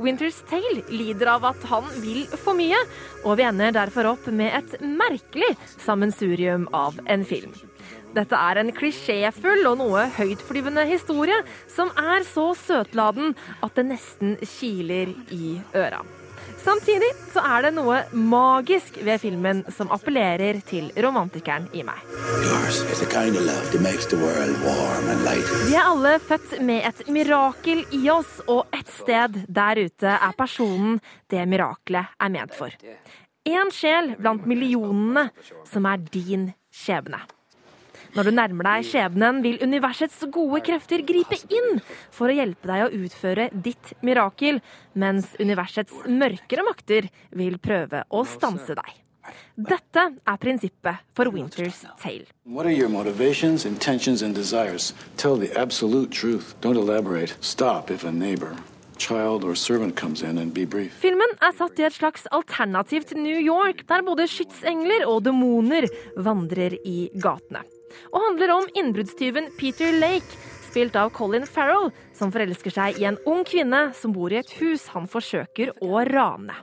Winter's 0.00 0.40
Tale 0.48 0.80
lider 0.88 1.34
av 1.34 1.44
at 1.50 1.68
han 1.68 1.84
vil 2.00 2.24
for 2.40 2.56
mye, 2.56 2.80
og 3.26 3.36
vi 3.36 3.46
ender 3.50 3.76
derfor 3.76 4.14
opp 4.14 4.30
med 4.32 4.56
et 4.62 4.80
merkelig 4.80 5.52
sammensurium 5.76 6.70
av 6.72 6.96
en 7.04 7.28
film. 7.28 7.52
Dette 8.16 8.40
er 8.48 8.62
en 8.62 8.72
klisjéfull 8.72 9.68
og 9.68 9.76
noe 9.84 10.08
høytflyvende 10.16 10.88
historie 10.88 11.36
som 11.68 11.92
er 12.00 12.24
så 12.32 12.48
søtladen 12.56 13.36
at 13.60 13.76
det 13.76 13.88
nesten 13.92 14.36
kiler 14.40 15.12
i 15.32 15.58
øra. 15.76 16.00
Samtidig 16.62 17.10
så 17.32 17.42
er 17.42 17.64
det 17.66 17.72
noe 17.74 17.96
magisk 18.14 19.00
ved 19.02 19.18
filmen 19.22 19.64
som 19.74 19.90
appellerer 19.94 20.60
til 20.66 20.90
romantikeren 21.02 21.66
i 21.74 21.82
meg. 21.86 21.98
Vi 25.66 25.74
er 25.74 25.82
alle 25.82 26.14
født 26.22 26.54
med 26.62 26.86
et 26.86 27.02
mirakel 27.10 27.82
i 27.98 28.02
oss, 28.14 28.38
og 28.46 28.70
et 28.78 28.94
sted 29.00 29.42
der 29.48 29.82
ute 29.82 30.14
er 30.14 30.38
personen 30.38 31.00
det 31.32 31.42
mirakelet 31.50 32.14
er 32.22 32.34
ment 32.38 32.54
for. 32.54 32.70
Én 33.42 33.74
sjel 33.74 34.14
blant 34.22 34.46
millionene 34.46 35.30
som 35.66 35.86
er 35.90 35.98
din 36.14 36.52
skjebne. 36.70 37.24
Når 38.12 38.28
du 38.28 38.32
nærmer 38.36 38.66
deg 38.68 38.84
skjebnen, 38.84 39.38
vil 39.40 39.62
universets 39.64 40.18
gode 40.32 40.60
krefter 40.66 41.00
gripe 41.08 41.38
inn 41.48 41.78
for 42.12 42.28
å 42.28 42.34
hjelpe 42.36 42.68
deg 42.68 42.84
å 42.84 43.04
utføre 43.06 43.46
ditt 43.64 43.94
mirakel, 44.04 44.60
mens 44.92 45.30
universets 45.40 46.04
mørkere 46.04 46.66
makter 46.66 47.08
vil 47.32 47.56
prøve 47.62 48.04
å 48.12 48.20
stanse 48.28 48.76
deg. 48.76 48.98
Dette 49.56 50.04
er 50.28 50.38
prinsippet 50.42 51.06
for 51.16 51.32
Winters 51.32 51.86
Tale. 52.02 52.26
What 52.44 52.66
are 52.66 52.74
your 52.74 52.90
motivations, 52.90 53.64
intentions, 53.64 54.20
and 54.20 54.34
desires? 54.34 54.92
Tell 55.16 55.38
the 55.38 55.52
absolute 55.56 56.10
truth. 56.10 56.54
Don't 56.60 56.76
elaborate. 56.76 57.36
Stop 57.40 57.90
if 57.90 58.04
a 58.04 58.12
neighbor, 58.12 58.56
child, 58.98 59.44
or 59.44 59.54
servant 59.54 59.96
comes 59.96 60.22
in 60.22 60.36
and 60.36 60.52
be 60.52 60.66
brief. 60.66 60.98
Filmen 61.00 61.32
er 61.40 61.56
satt 61.56 61.80
i 61.80 61.88
et 61.88 61.96
slags 61.96 62.26
alternativ 62.32 63.08
til 63.08 63.22
New 63.24 63.40
York, 63.40 63.86
der 63.88 64.04
både 64.04 64.28
skytsengler 64.28 65.06
og 65.08 65.22
demoner 65.24 65.88
vandrer 66.16 66.76
i 66.84 67.08
gatene. 67.16 67.62
Og 68.12 68.24
handler 68.26 68.54
om 68.56 68.68
innbruddstyven 68.74 69.52
Peter 69.58 69.92
Lake, 69.96 70.40
spilt 70.70 70.96
av 70.96 71.12
Colin 71.16 71.46
Farrell, 71.46 71.90
som 72.16 72.32
forelsker 72.32 72.72
seg 72.72 73.00
i 73.00 73.08
en 73.08 73.20
ung 73.28 73.44
kvinne 73.48 73.90
som 73.96 74.14
bor 74.14 74.32
i 74.32 74.40
et 74.40 74.52
hus 74.60 74.88
han 74.94 75.08
forsøker 75.10 75.74
å 75.84 76.04
rane. 76.08 76.56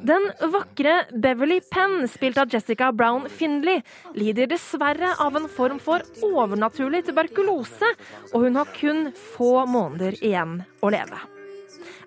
Den 0.00 0.30
vakre 0.52 0.94
Beverly 1.12 1.58
Penn, 1.70 2.06
spilt 2.08 2.38
av 2.40 2.48
Jessica 2.52 2.88
Brown 2.92 3.26
Findley, 3.28 3.82
lider 4.16 4.48
dessverre 4.48 5.12
av 5.20 5.36
en 5.36 5.48
form 5.52 5.80
for 5.82 6.04
overnaturlig 6.24 7.02
tuberkulose, 7.10 7.90
og 8.32 8.46
hun 8.46 8.56
har 8.56 8.70
kun 8.76 9.10
få 9.36 9.66
måneder 9.68 10.16
igjen 10.24 10.62
å 10.80 10.92
leve. 10.94 11.20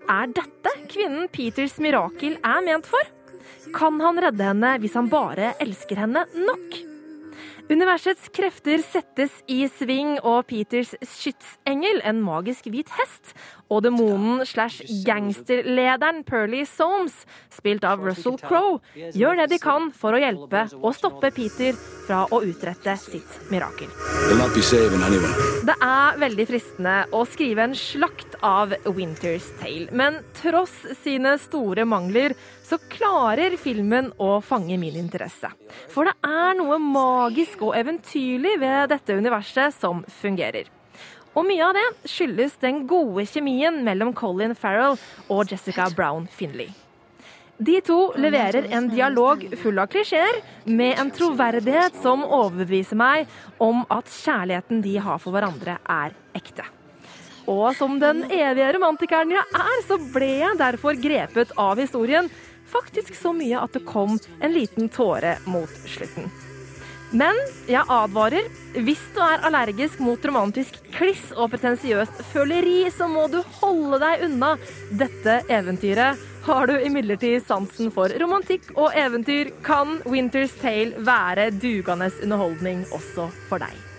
Er 0.09 0.33
dette 0.35 0.73
kvinnen 0.91 1.29
Peters 1.31 1.77
mirakel 1.79 2.39
er 2.41 2.65
ment 2.65 2.89
for? 2.89 3.05
Kan 3.77 4.01
han 4.03 4.19
redde 4.19 4.49
henne 4.49 4.73
hvis 4.81 4.97
han 4.97 5.11
bare 5.11 5.53
elsker 5.63 6.01
henne 6.03 6.25
nok? 6.33 6.92
Universets 7.73 8.27
krefter 8.29 8.83
settes 8.85 9.39
i 9.49 9.63
sving, 9.65 10.19
og 10.21 10.43
Peters 10.45 10.91
skytsengel, 11.09 12.03
en 12.05 12.19
magisk 12.21 12.67
hvit 12.69 12.91
hest, 12.99 13.31
og 13.73 13.83
demonen 13.85 14.43
slash 14.47 14.85
gangsterlederen 15.07 16.21
Perly 16.27 16.63
Soames, 16.69 17.15
spilt 17.53 17.85
av 17.87 18.03
Russell 18.03 18.37
Crowe, 18.41 18.79
gjør 18.95 19.41
det 19.41 19.49
de 19.53 19.59
kan 19.61 19.89
for 19.95 20.15
å 20.15 20.21
hjelpe 20.21 20.65
og 20.81 20.93
stoppe 20.97 21.31
Peter 21.33 21.77
fra 22.05 22.23
å 22.29 22.41
utrette 22.45 22.95
sitt 23.01 23.39
mirakel. 23.51 23.89
Det 25.63 25.77
er 25.77 26.19
veldig 26.21 26.47
fristende 26.49 26.95
å 27.15 27.23
skrive 27.29 27.67
en 27.67 27.77
slakt 27.77 28.37
av 28.43 28.75
Winter's 28.85 29.49
Tale, 29.61 29.89
men 29.95 30.21
tross 30.37 30.75
sine 31.03 31.37
store 31.41 31.87
mangler 31.89 32.35
så 32.63 32.79
klarer 32.91 33.57
filmen 33.59 34.11
å 34.21 34.37
fange 34.43 34.77
min 34.81 34.97
interesse. 34.99 35.51
For 35.93 36.09
det 36.09 36.15
er 36.27 36.55
noe 36.59 36.79
magisk 36.81 37.65
og 37.69 37.77
eventyrlig 37.79 38.57
ved 38.61 38.93
dette 38.93 39.17
universet 39.17 39.75
som 39.79 40.03
fungerer. 40.21 40.69
Og 41.33 41.47
mye 41.47 41.65
av 41.65 41.73
det 41.77 42.09
skyldes 42.09 42.59
den 42.61 42.83
gode 42.89 43.25
kjemien 43.29 43.81
mellom 43.85 44.13
Colin 44.17 44.53
Farrell 44.57 44.99
og 45.33 45.49
Jessica 45.49 45.89
Brown 45.95 46.27
Finley. 46.29 46.69
De 47.57 47.79
to 47.85 47.97
leverer 48.17 48.67
en 48.73 48.89
dialog 48.89 49.43
full 49.61 49.77
av 49.79 49.89
klisjeer, 49.93 50.39
med 50.65 50.97
en 50.99 51.11
troverdighet 51.13 51.95
som 52.01 52.25
overbeviser 52.25 52.97
meg 52.97 53.29
om 53.61 53.83
at 53.93 54.09
kjærligheten 54.09 54.81
de 54.83 54.95
har 55.01 55.21
for 55.21 55.35
hverandre, 55.35 55.77
er 55.85 56.15
ekte. 56.37 56.65
Og 57.49 57.75
som 57.77 57.99
den 58.01 58.23
evige 58.31 58.71
romantikeren 58.77 59.35
jeg 59.35 59.43
er, 59.59 59.83
så 59.87 59.99
ble 60.13 60.31
jeg 60.41 60.59
derfor 60.61 60.97
grepet 60.97 61.53
av 61.59 61.81
historien. 61.81 62.31
Faktisk 62.73 63.13
så 63.19 63.33
mye 63.35 63.59
at 63.61 63.75
det 63.75 63.85
kom 63.85 64.17
en 64.39 64.55
liten 64.55 64.89
tåre 64.89 65.37
mot 65.45 65.69
slutten. 65.85 66.31
Men 67.13 67.37
jeg 67.69 67.85
advarer. 67.93 68.47
Hvis 68.73 69.01
du 69.13 69.19
er 69.21 69.43
allergisk 69.45 70.01
mot 70.01 70.23
romantisk 70.25 70.79
kliss 70.95 71.29
og 71.37 71.51
pretensiøst 71.53 72.23
føleri, 72.31 72.87
så 72.89 73.05
må 73.09 73.27
du 73.29 73.39
holde 73.59 74.01
deg 74.01 74.25
unna 74.27 74.55
dette 74.89 75.39
eventyret. 75.53 76.17
Har 76.43 76.67
du 76.67 76.73
imidlertid 76.75 77.45
sansen 77.45 77.93
for 77.93 78.11
romantikk 78.19 78.73
og 78.73 78.97
eventyr, 78.99 79.53
kan 79.63 80.01
Winter's 80.09 80.57
Tale 80.59 81.05
være 81.05 81.51
dugende 81.55 82.11
underholdning 82.25 82.83
også 82.91 83.29
for 83.47 83.63
deg. 83.63 83.92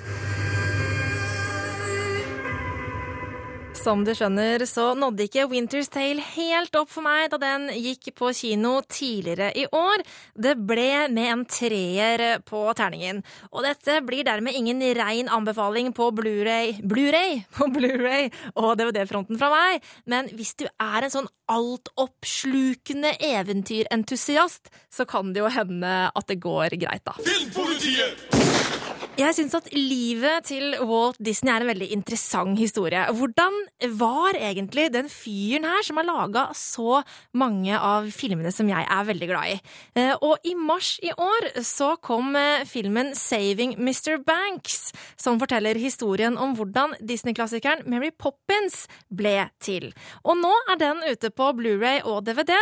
Som 3.75 4.05
du 4.07 4.13
skjønner, 4.15 4.63
så 4.71 4.93
nådde 4.97 5.27
ikke 5.27 5.49
Winter's 5.51 5.91
Tale 5.93 6.23
helt 6.35 6.77
opp 6.79 6.93
for 6.93 7.05
meg 7.05 7.27
da 7.33 7.41
den 7.43 7.67
gikk 7.75 8.13
på 8.17 8.31
kino 8.37 8.77
tidligere 8.87 9.51
i 9.59 9.67
år. 9.67 10.05
Det 10.39 10.55
ble 10.57 11.09
med 11.13 11.31
en 11.33 11.43
treer 11.51 12.25
på 12.47 12.63
terningen. 12.79 13.21
Og 13.51 13.67
dette 13.67 13.99
blir 14.07 14.25
dermed 14.27 14.57
ingen 14.57 14.81
rein 14.97 15.29
anbefaling 15.33 15.93
på 15.97 16.09
Blu-ray 16.17 16.79
Blu-ray 16.87 17.43
på 17.59 17.69
Blu-ray 17.75 18.31
og 18.55 18.77
DVD-fronten 18.81 19.41
fra 19.41 19.51
meg, 19.53 19.85
men 20.11 20.31
hvis 20.33 20.55
du 20.61 20.67
er 20.71 21.05
en 21.05 21.15
sånn 21.19 21.31
altoppslukende 21.51 23.17
eventyrentusiast, 23.27 24.71
så 24.89 25.05
kan 25.09 25.35
det 25.35 25.43
jo 25.43 25.51
hende 25.53 25.95
at 26.15 26.31
det 26.31 26.41
går 26.41 26.79
greit, 26.79 27.05
da. 27.05 27.19
Filmpolitiet! 27.21 28.94
Jeg 29.15 29.31
syns 29.37 29.53
at 29.55 29.69
livet 29.71 30.49
til 30.49 30.73
Walt 30.83 31.21
Disney 31.23 31.53
er 31.53 31.63
en 31.63 31.69
veldig 31.71 31.87
interessant 31.95 32.59
historie. 32.59 32.99
Hvordan 33.15 33.61
var 33.95 34.35
egentlig 34.35 34.89
den 34.91 35.07
fyren 35.07 35.69
her 35.71 35.85
som 35.87 36.01
har 36.01 36.09
laga 36.09 36.43
så 36.59 36.97
mange 37.39 37.79
av 37.79 38.09
filmene 38.11 38.51
som 38.51 38.67
jeg 38.67 38.83
er 38.83 39.07
veldig 39.07 39.29
glad 39.31 39.53
i? 39.53 39.61
Eh, 39.95 40.17
Og 40.19 40.43
i 40.43 40.57
mars 40.59 40.97
i 40.99 41.13
år 41.15 41.47
så 41.63 41.93
kom 42.03 42.35
eh, 42.35 42.67
filmen 42.67 43.15
Saving 43.15 43.77
Mr. 43.79 44.19
Banks, 44.27 44.91
som 45.15 45.39
forteller 45.39 45.79
historien 45.79 46.35
om 46.35 46.57
hvordan 46.59 46.97
Disney-klassikeren 46.99 47.87
Mary 47.87 48.11
Poppins 48.11 48.89
ble 49.15 49.45
til. 49.63 49.93
Og 50.25 50.43
nå 50.43 50.51
er 50.75 50.81
den 50.83 51.07
ute 51.07 51.31
på 51.31 51.53
Blu-ray 51.55 52.03
og 52.03 52.25
DVD, 52.27 52.57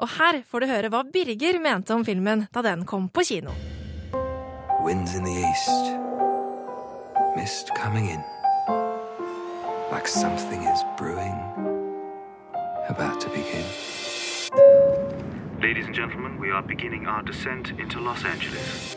og 0.00 0.16
her 0.16 0.40
får 0.48 0.64
du 0.64 0.72
høre 0.72 0.88
hva 0.88 1.04
Birger 1.04 1.60
mente 1.60 1.92
om 1.92 2.08
filmen 2.08 2.48
da 2.48 2.64
den 2.64 2.88
kom 2.88 3.12
på 3.12 3.28
kino. 3.28 3.52
Winds 4.88 5.14
in 5.16 5.22
the 5.22 5.30
east, 5.30 5.68
mist 7.36 7.74
coming 7.74 8.08
in, 8.08 8.24
like 9.92 10.08
something 10.08 10.62
is 10.62 10.82
brewing, 10.96 11.38
about 12.88 13.20
to 13.20 13.28
begin. 13.28 13.66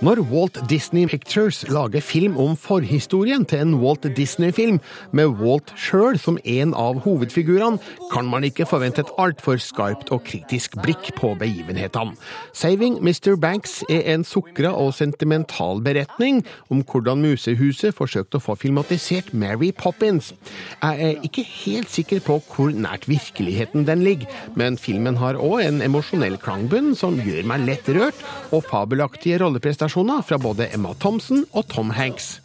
Når 0.01 0.19
Walt 0.29 0.57
Disney 0.69 1.07
Pictures 1.07 1.65
lager 1.69 2.01
film 2.01 2.37
om 2.37 2.57
forhistorien 2.57 3.45
til 3.49 3.63
en 3.63 3.73
Walt 3.81 4.05
Disney-film, 4.17 4.77
med 5.11 5.27
Walt 5.41 5.73
sjøl 5.73 6.19
som 6.21 6.37
en 6.45 6.75
av 6.77 6.99
hovedfigurene, 7.01 7.79
kan 8.13 8.29
man 8.29 8.45
ikke 8.45 8.67
forvente 8.69 9.01
et 9.01 9.09
altfor 9.17 9.57
skarpt 9.57 10.11
og 10.13 10.21
kritisk 10.27 10.77
blikk 10.83 11.09
på 11.17 11.31
begivenhetene. 11.39 12.13
Saving 12.53 12.99
Mr. 13.01 13.39
Banks 13.41 13.79
er 13.89 14.05
en 14.13 14.23
sukra 14.27 14.75
og 14.77 14.93
sentimental 14.93 15.81
beretning 15.81 16.43
om 16.69 16.85
hvordan 16.85 17.25
Musehuset 17.25 17.97
forsøkte 17.97 18.37
å 18.37 18.45
få 18.51 18.57
filmatisert 18.67 19.33
Mary 19.33 19.71
Poppins. 19.73 20.35
Jeg 20.83 21.09
er 21.09 21.25
ikke 21.25 21.47
helt 21.65 21.89
sikker 21.89 22.21
på 22.21 22.37
hvor 22.53 22.69
nært 22.69 23.09
virkeligheten 23.09 23.89
den 23.89 24.05
ligger, 24.05 24.29
men 24.53 24.77
filmen 24.77 25.17
har 25.17 25.41
òg 25.41 25.65
en 25.65 25.81
emosjonell 25.89 26.37
klangbunn 26.51 26.95
som 26.99 27.15
gjør 27.15 27.45
meg 27.47 27.63
lett 27.67 27.87
rørt, 27.95 28.17
og 28.51 28.65
fabelaktige 28.67 29.39
rolleprestasjoner 29.39 30.25
fra 30.27 30.39
både 30.41 30.67
Emma 30.75 30.91
Thompson 30.99 31.45
og 31.55 31.69
Tom 31.71 31.95
Hanks. 31.95 32.35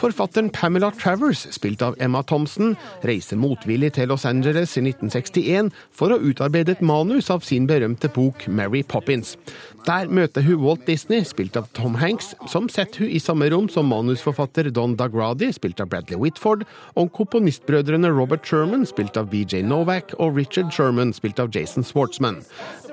Forfatteren 0.00 0.50
Pamela 0.50 0.90
Travers, 0.90 1.46
spilt 1.50 1.82
av 1.82 1.96
Emma 1.98 2.20
Thompson, 2.22 2.74
reiser 3.08 3.40
motvillig 3.40 3.94
til 3.96 4.10
Los 4.12 4.26
Angeles 4.28 4.76
i 4.76 4.82
1961 4.84 5.70
for 5.96 6.12
å 6.12 6.20
utarbeide 6.20 6.76
et 6.76 6.84
manus 6.84 7.30
av 7.32 7.46
sin 7.46 7.64
berømte 7.70 8.10
bok 8.12 8.44
Mary 8.52 8.82
Poppins. 8.84 9.36
Der 9.86 10.10
møter 10.10 10.42
hun 10.42 10.60
Walt 10.64 10.84
Disney, 10.88 11.22
spilt 11.24 11.56
av 11.56 11.68
Tom 11.78 11.94
Hanks, 12.00 12.34
som 12.50 12.66
setter 12.68 13.04
hun 13.04 13.12
i 13.14 13.20
samme 13.22 13.46
rom 13.52 13.70
som 13.72 13.86
manusforfatter 13.88 14.68
Don 14.74 14.96
Dagradi, 14.98 15.52
spilt 15.54 15.80
av 15.80 15.88
Bradley 15.92 16.18
Whitford, 16.20 16.66
og 16.98 17.12
komponistbrødrene 17.16 18.10
Robert 18.10 18.44
Sherman, 18.44 18.84
spilt 18.88 19.16
av 19.16 19.30
BJ 19.30 19.62
Novak, 19.62 20.12
og 20.18 20.36
Richard 20.36 20.74
Sherman, 20.74 21.14
spilt 21.16 21.40
av 21.40 21.54
Jason 21.54 21.86
Schwartzman. 21.86 22.42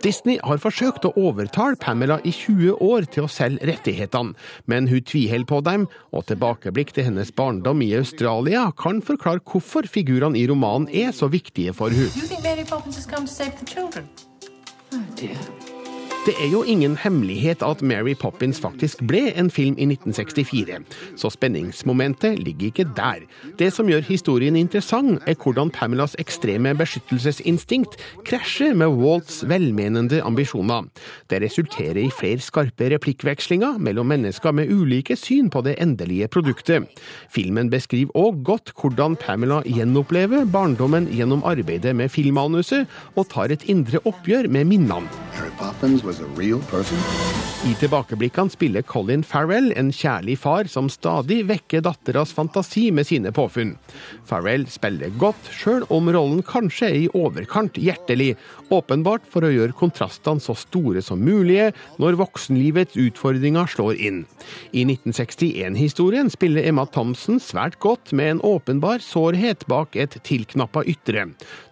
Disney 0.04 0.38
har 0.44 0.60
forsøkt 0.62 1.08
å 1.08 1.14
overtale 1.18 1.80
Pamela 1.80 2.20
i 2.28 2.32
20 2.36 2.78
år 2.84 3.08
til 3.10 3.26
å 3.26 3.32
selge 3.34 3.68
rettighetene, 3.72 4.38
men 4.70 4.88
hun 4.92 5.04
tviholder 5.10 5.50
på 5.50 5.62
dem, 5.66 5.88
og 6.14 6.28
tilbakeblikk 6.30 6.94
til 6.96 7.10
hennes 7.10 7.34
barndom 7.36 7.82
i 7.86 7.94
Australia 7.98 8.70
kan 8.80 9.02
forklare 9.06 9.44
hvorfor 9.44 9.90
figurene 9.90 10.40
i 10.40 10.48
romanen 10.50 10.90
er 10.94 11.12
så 11.16 11.30
viktige 11.34 11.74
for 11.74 11.94
hun. 11.94 12.10
Det 16.24 16.38
er 16.40 16.54
jo 16.54 16.62
ingen 16.64 16.94
hemmelighet 16.96 17.60
at 17.68 17.82
Mary 17.84 18.14
Poppins 18.16 18.62
faktisk 18.64 19.02
ble 19.04 19.26
en 19.36 19.50
film 19.52 19.74
i 19.76 19.90
1964, 19.92 20.78
så 21.20 21.32
spenningsmomentet 21.34 22.38
ligger 22.40 22.70
ikke 22.70 22.86
der. 22.96 23.26
Det 23.60 23.68
som 23.76 23.90
gjør 23.92 24.06
historien 24.08 24.56
interessant, 24.56 25.20
er 25.28 25.36
hvordan 25.36 25.68
Pamelas 25.76 26.16
ekstreme 26.24 26.72
beskyttelsesinstinkt 26.80 27.98
krasjer 28.24 28.72
med 28.72 28.96
Walts 29.02 29.42
velmenende 29.52 30.22
ambisjoner. 30.24 30.88
Det 31.28 31.42
resulterer 31.44 32.00
i 32.06 32.08
flere 32.08 32.40
skarpe 32.40 32.88
replikkvekslinger 32.96 33.76
mellom 33.84 34.08
mennesker 34.14 34.56
med 34.56 34.72
ulike 34.72 35.20
syn 35.20 35.52
på 35.52 35.66
det 35.68 35.76
endelige 35.84 36.32
produktet. 36.32 36.88
Filmen 37.36 37.68
beskriver 37.74 38.16
òg 38.16 38.40
godt 38.48 38.72
hvordan 38.80 39.20
Pamela 39.20 39.60
gjenopplever 39.68 40.48
barndommen 40.48 41.12
gjennom 41.12 41.44
arbeidet 41.44 41.92
med 42.00 42.16
filmmanuset, 42.16 42.88
og 43.20 43.28
tar 43.36 43.52
et 43.52 43.68
indre 43.68 44.00
oppgjør 44.08 44.48
med 44.48 44.72
minnene. 44.72 45.04
Mary 45.36 45.52
Poppins 45.60 46.13
I 47.64 47.74
tilbakeblikkene 47.80 48.52
spiller 48.52 48.84
Colin 48.84 49.24
Farrell 49.24 49.72
en 49.80 49.92
kjærlig 49.96 50.36
far 50.42 50.68
som 50.72 50.90
stadig 50.92 51.40
vekker 51.48 51.84
datteras 51.86 52.34
fantasi 52.36 52.90
med 52.92 53.08
sine 53.08 53.32
påfunn. 53.32 53.76
Farrell 54.28 54.66
spiller 54.72 55.14
godt, 55.22 55.48
sjøl 55.48 55.86
om 55.94 56.12
rollen 56.12 56.44
kanskje 56.44 56.90
er 56.90 56.98
i 57.06 57.10
overkant 57.16 57.80
hjertelig, 57.80 58.34
åpenbart 58.74 59.26
for 59.30 59.46
å 59.46 59.52
gjøre 59.54 59.78
kontrastene 59.80 60.44
så 60.44 60.56
store 60.58 61.02
som 61.06 61.24
mulige 61.24 61.72
når 62.02 62.20
voksenlivets 62.20 63.00
utfordringer 63.00 63.70
slår 63.72 64.02
inn. 64.02 64.24
I 64.76 64.84
1961-historien 64.84 66.32
spiller 66.34 66.68
Emma 66.68 66.86
Thompson 66.90 67.40
svært 67.40 67.80
godt 67.84 68.12
med 68.12 68.36
en 68.36 68.44
åpenbar 68.44 69.00
sårhet 69.04 69.64
bak 69.72 69.96
et 69.96 70.20
tilknappa 70.28 70.84
ytre. 70.90 71.30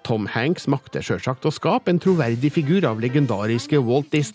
Tom 0.08 0.26
Hanks 0.32 0.66
makter 0.72 1.04
sjølsagt 1.06 1.46
å 1.46 1.54
skape 1.54 1.92
en 1.92 2.00
troverdig 2.02 2.54
figur 2.56 2.86
av 2.88 3.02
legendariske 3.04 3.78
Walt 3.86 4.10
Disney, 4.14 4.31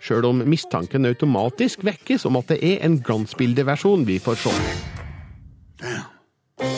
sjøl 0.00 0.24
om 0.28 0.42
mistanken 0.46 1.06
automatisk 1.06 1.84
vekkes 1.84 2.26
om 2.28 2.36
at 2.36 2.48
det 2.54 2.60
er 2.62 2.84
en 2.86 3.00
glansbildeversjon 3.02 4.06
vi 4.06 4.18
får 4.22 4.42
se. 4.46 4.56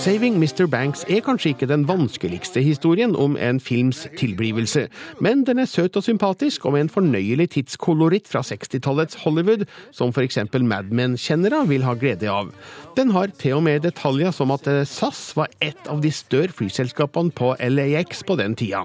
Saving 0.05 0.39
Mr. 0.39 0.67
Banks 0.69 1.05
er 1.09 1.21
kanskje 1.25 1.51
ikke 1.53 1.67
den 1.69 1.83
vanskeligste 1.89 2.63
historien 2.65 3.13
om 3.17 3.37
en 3.37 3.61
films 3.61 4.07
tilblivelse, 4.17 4.87
men 5.21 5.45
den 5.45 5.59
er 5.61 5.69
søt 5.69 5.97
og 5.97 6.05
sympatisk 6.05 6.65
og 6.65 6.73
med 6.73 6.87
en 6.87 6.93
fornøyelig 6.93 7.51
tidskoloritt 7.51 8.29
fra 8.29 8.41
60-tallets 8.41 9.19
Hollywood, 9.25 9.67
som 9.93 10.13
for 10.13 10.25
eksempel 10.25 10.65
Mad 10.65 10.93
Men-kjennere 10.93 11.67
vil 11.69 11.85
ha 11.85 11.97
glede 12.01 12.31
av. 12.33 12.53
Den 12.95 13.11
har 13.11 13.33
til 13.35 13.57
og 13.57 13.65
med 13.67 13.83
detaljer 13.83 14.31
som 14.35 14.53
at 14.55 14.69
SAS 14.87 15.33
var 15.35 15.51
et 15.65 15.89
av 15.91 15.99
de 16.03 16.13
større 16.15 16.55
flyselskapene 16.55 17.35
på 17.35 17.51
LAX 17.59 18.23
på 18.27 18.37
den 18.39 18.55
tida. 18.55 18.85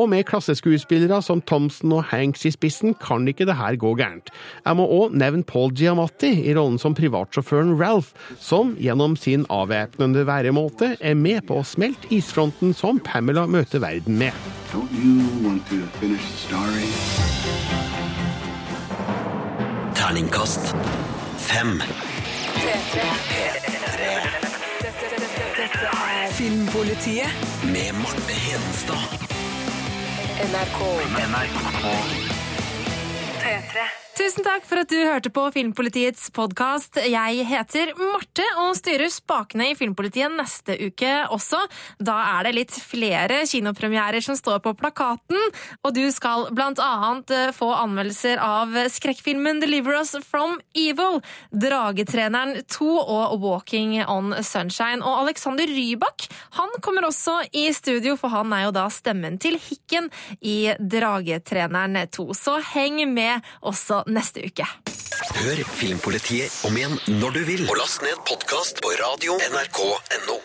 Og 0.00 0.08
med 0.08 0.24
klasseskuespillere 0.30 1.20
som 1.22 1.42
Thompson 1.44 1.92
og 1.92 2.06
Hanks 2.08 2.46
i 2.48 2.54
spissen 2.54 2.96
kan 3.02 3.28
ikke 3.28 3.44
det 3.44 3.58
her 3.58 3.76
gå 3.80 3.92
gærent. 4.00 4.32
Jeg 4.64 4.78
må 4.78 4.86
òg 4.88 5.12
nevne 5.20 5.44
Paul 5.44 5.74
Giamatti 5.76 6.32
i 6.48 6.54
rollen 6.56 6.80
som 6.80 6.96
privatsjåføren 6.96 7.76
Ralph, 7.80 8.14
som 8.40 8.72
gjennom 8.80 9.18
sin 9.20 9.44
avvæpnende 9.52 10.24
væremåte 10.24 10.94
er 11.00 11.14
med 11.14 11.44
på 11.48 11.60
å 11.60 11.68
smelte 11.68 12.08
isfronten 12.16 12.72
som 12.72 13.02
Pamela 13.04 13.44
møter 13.44 13.84
verden 13.84 14.16
med. 14.24 14.32
Don't 14.72 14.90
you 14.96 15.20
want 15.44 15.68
to 15.68 15.84
finish 16.00 16.24
the 16.24 16.38
story? 16.48 16.88
Terningkast 19.94 20.74
fem. 21.36 21.82
Filmpolitiet 26.32 27.28
Med 27.62 27.94
Marte 27.94 28.32
Hedenstad. 28.32 29.02
NRK. 30.52 30.80
P3. 33.40 34.03
Tusen 34.14 34.44
takk 34.46 34.62
for 34.62 34.78
at 34.78 34.92
du 34.92 35.00
hørte 35.02 35.30
på 35.34 35.42
Filmpolitiets 35.50 36.28
podkast. 36.36 37.00
Jeg 37.02 37.42
heter 37.48 37.90
Marte 37.98 38.44
og 38.62 38.76
styrer 38.78 39.10
spakene 39.10 39.72
i 39.72 39.74
Filmpolitiet 39.74 40.30
neste 40.30 40.76
uke 40.78 41.10
også. 41.34 41.58
Da 41.98 42.14
er 42.36 42.46
det 42.46 42.52
litt 42.54 42.76
flere 42.78 43.40
kinopremierer 43.50 44.22
som 44.22 44.38
står 44.38 44.60
på 44.62 44.70
plakaten, 44.78 45.40
og 45.82 45.96
du 45.96 46.04
skal 46.14 46.46
blant 46.54 46.78
annet 46.78 47.32
eh, 47.34 47.50
få 47.56 47.72
anmeldelser 47.74 48.38
av 48.38 48.76
skrekkfilmen 48.94 49.58
Deliver 49.64 49.98
Us 49.98 50.14
From 50.22 50.60
Evil, 50.78 51.18
Dragetreneren 51.50 52.62
2 52.70 52.92
og 53.02 53.34
Walking 53.42 53.96
on 54.06 54.30
Sunshine. 54.46 55.02
Og 55.02 55.24
Alexander 55.24 55.66
Rybak 55.66 56.28
han 56.60 56.78
kommer 56.86 57.08
også 57.10 57.40
i 57.50 57.66
studio, 57.74 58.14
for 58.20 58.30
han 58.30 58.54
er 58.54 58.68
jo 58.68 58.76
da 58.78 58.86
stemmen 58.94 59.42
til 59.42 59.58
Hikken 59.58 60.06
i 60.38 60.70
Dragetreneren 60.78 61.98
2. 62.14 62.30
Så 62.38 62.60
heng 62.76 63.02
med 63.10 63.42
også 63.58 64.03
neste 64.06 64.44
uke. 64.44 64.66
Hør 65.34 65.62
Filmpolitiet 65.78 66.64
om 66.68 66.76
igjen 66.76 66.98
når 67.20 67.38
du 67.38 67.44
vil. 67.48 67.68
Og 67.68 67.78
last 67.80 68.02
ned 68.04 68.18
podkast 68.28 68.82
på 68.84 68.92
radio 69.00 69.38
nrk.no. 69.50 70.40